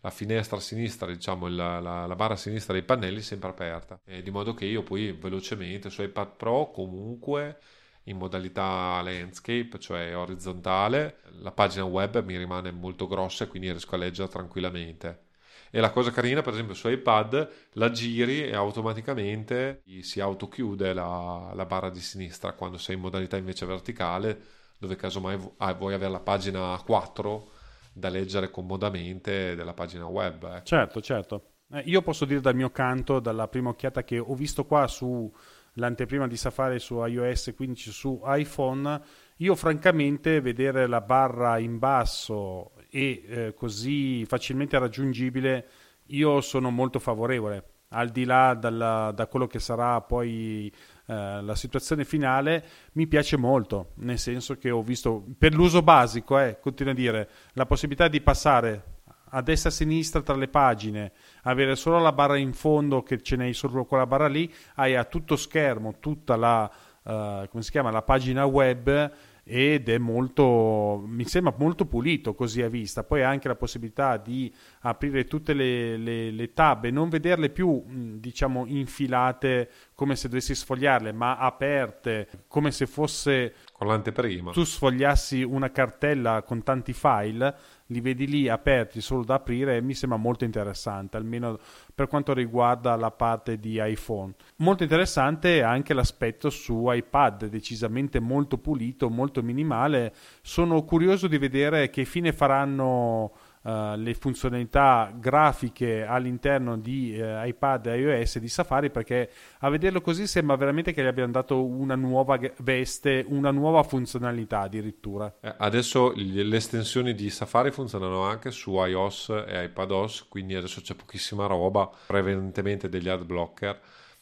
[0.00, 4.00] la finestra a sinistra, diciamo la, la, la, barra a sinistra dei pannelli sempre aperta,
[4.04, 7.58] e di modo che io poi velocemente su iPad Pro comunque
[8.06, 13.94] in modalità landscape, cioè orizzontale, la pagina web mi rimane molto grossa e quindi riesco
[13.94, 15.24] a leggere tranquillamente.
[15.70, 21.52] E la cosa carina, per esempio, su iPad la giri e automaticamente si autochiude la,
[21.54, 24.40] la barra di sinistra quando sei in modalità invece verticale,
[24.78, 27.50] dove casomai ah, vuoi avere la pagina 4
[27.92, 30.44] da leggere comodamente della pagina web.
[30.44, 30.64] Ecco.
[30.64, 31.42] Certo, certo.
[31.72, 35.32] Eh, io posso dire dal mio canto, dalla prima occhiata che ho visto qua su
[35.76, 39.00] l'anteprima di Safari su iOS 15 su iPhone,
[39.36, 45.68] io francamente vedere la barra in basso e eh, così facilmente raggiungibile,
[46.06, 47.70] io sono molto favorevole.
[47.90, 50.72] Al di là dalla, da quello che sarà poi
[51.06, 56.38] eh, la situazione finale, mi piace molto, nel senso che ho visto per l'uso basico,
[56.38, 58.94] eh, continuo a dire, la possibilità di passare
[59.30, 61.12] a destra e a sinistra tra le pagine,
[61.46, 65.04] avere solo la barra in fondo che ce n'hai solo quella barra lì, hai a
[65.04, 66.70] tutto schermo tutta la,
[67.02, 69.12] uh, chiama, la pagina web
[69.48, 73.04] ed è molto, mi sembra molto pulito così a vista.
[73.04, 77.84] Poi anche la possibilità di aprire tutte le, le, le tab e non vederle più,
[78.18, 84.52] diciamo, infilate come se dovessi sfogliarle, ma aperte come se fosse con l'anteprima.
[84.52, 87.54] Tu sfogliassi una cartella con tanti file,
[87.88, 91.58] li vedi lì aperti solo da aprire e mi sembra molto interessante, almeno
[91.94, 94.32] per quanto riguarda la parte di iPhone.
[94.56, 100.14] Molto interessante anche l'aspetto su iPad, decisamente molto pulito, molto minimale.
[100.40, 103.32] Sono curioso di vedere che fine faranno
[103.66, 110.00] Uh, le funzionalità grafiche all'interno di uh, iPad e iOS di Safari perché a vederlo
[110.00, 115.34] così sembra veramente che gli abbiano dato una nuova veste, una nuova funzionalità addirittura.
[115.40, 120.94] Eh, adesso le estensioni di Safari funzionano anche su iOS e iPadOS, quindi adesso c'è
[120.94, 123.80] pochissima roba, prevalentemente degli ad blocker.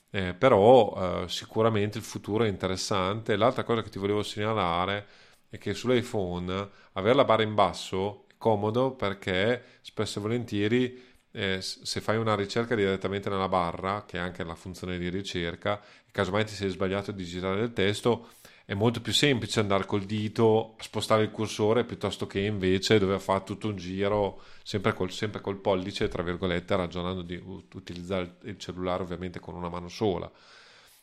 [0.09, 3.37] Eh, però eh, sicuramente il futuro è interessante.
[3.37, 5.07] L'altra cosa che ti volevo segnalare
[5.51, 12.01] è che sull'iPhone avere la barra in basso comodo perché spesso e volentieri eh, se
[12.03, 15.81] fai una ricerca direttamente nella barra, che è anche la funzione di ricerca,
[16.13, 18.29] casomai ti sei sbagliato a digitare il testo,
[18.67, 23.19] è molto più semplice andare col dito a spostare il cursore piuttosto che invece dover
[23.19, 27.43] fare tutto un giro sempre col, sempre col pollice, tra virgolette, ragionando di
[27.73, 30.31] utilizzare il cellulare ovviamente con una mano sola.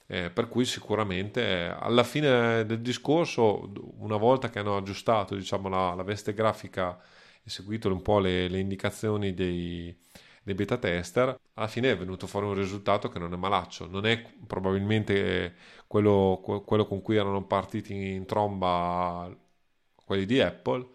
[0.05, 5.95] Eh, per cui sicuramente alla fine del discorso, una volta che hanno aggiustato diciamo, la,
[5.95, 6.99] la veste grafica
[7.51, 9.95] seguito un po' le, le indicazioni dei,
[10.41, 14.05] dei, beta tester, alla fine è venuto fuori un risultato che non è malaccio, non
[14.05, 15.55] è probabilmente
[15.87, 19.29] quello, quello con cui erano partiti in tromba
[20.05, 20.87] quelli di Apple,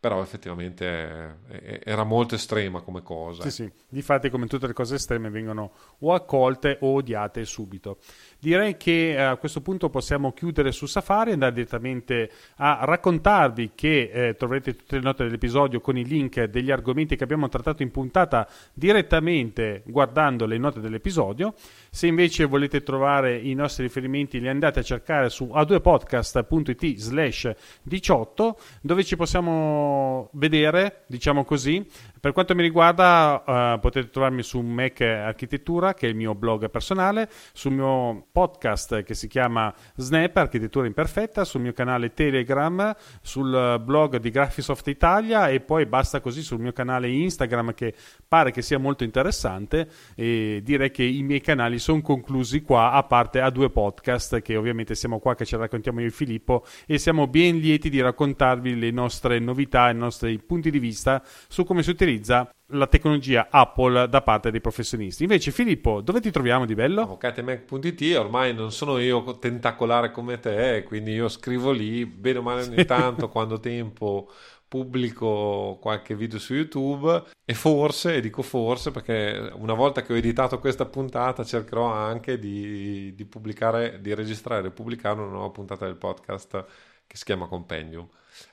[0.00, 1.40] però effettivamente
[1.84, 3.42] era molto estrema come cosa.
[3.42, 7.98] Sì, sì, difatti come tutte le cose estreme vengono o accolte o odiate subito.
[8.40, 13.72] Direi che eh, a questo punto possiamo chiudere su Safari e andare direttamente a raccontarvi
[13.74, 17.82] che eh, troverete tutte le note dell'episodio con i link degli argomenti che abbiamo trattato
[17.82, 21.52] in puntata direttamente guardando le note dell'episodio.
[21.90, 28.58] Se invece volete trovare i nostri riferimenti li andate a cercare su a2podcast.it slash 18
[28.80, 31.86] dove ci possiamo vedere, diciamo così,
[32.20, 36.68] per quanto mi riguarda, uh, potete trovarmi su Mac Architettura, che è il mio blog
[36.68, 43.80] personale, sul mio podcast che si chiama Snap Architettura Imperfetta, sul mio canale Telegram, sul
[43.82, 47.94] blog di Graphisoft Italia e poi basta così sul mio canale Instagram che
[48.28, 53.02] pare che sia molto interessante e direi che i miei canali sono conclusi qua, a
[53.04, 56.98] parte a due podcast che ovviamente siamo qua che ci raccontiamo io e Filippo e
[56.98, 61.82] siamo ben lieti di raccontarvi le nostre novità, i nostri punti di vista su come
[61.82, 65.22] si utilizza utilizza la tecnologia Apple da parte dei professionisti.
[65.22, 67.02] Invece, Filippo, dove ti troviamo di bello?
[67.02, 72.62] Avvocatemac.it, ormai non sono io tentacolare come te, quindi io scrivo lì, bene o male
[72.62, 74.30] ogni tanto, quando tempo
[74.68, 80.16] pubblico qualche video su YouTube e forse, e dico forse perché una volta che ho
[80.16, 85.86] editato questa puntata cercherò anche di, di pubblicare, di registrare e pubblicare una nuova puntata
[85.86, 86.64] del podcast
[87.04, 88.06] che si chiama Compendium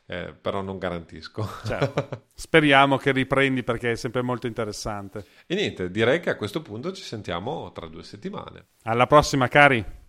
[0.08, 1.48] eh, però non garantisco.
[1.66, 2.26] Certo.
[2.34, 5.26] Speriamo che riprendi perché è sempre molto interessante.
[5.46, 8.68] E niente, direi che a questo punto ci sentiamo tra due settimane.
[8.84, 10.06] Alla prossima, cari!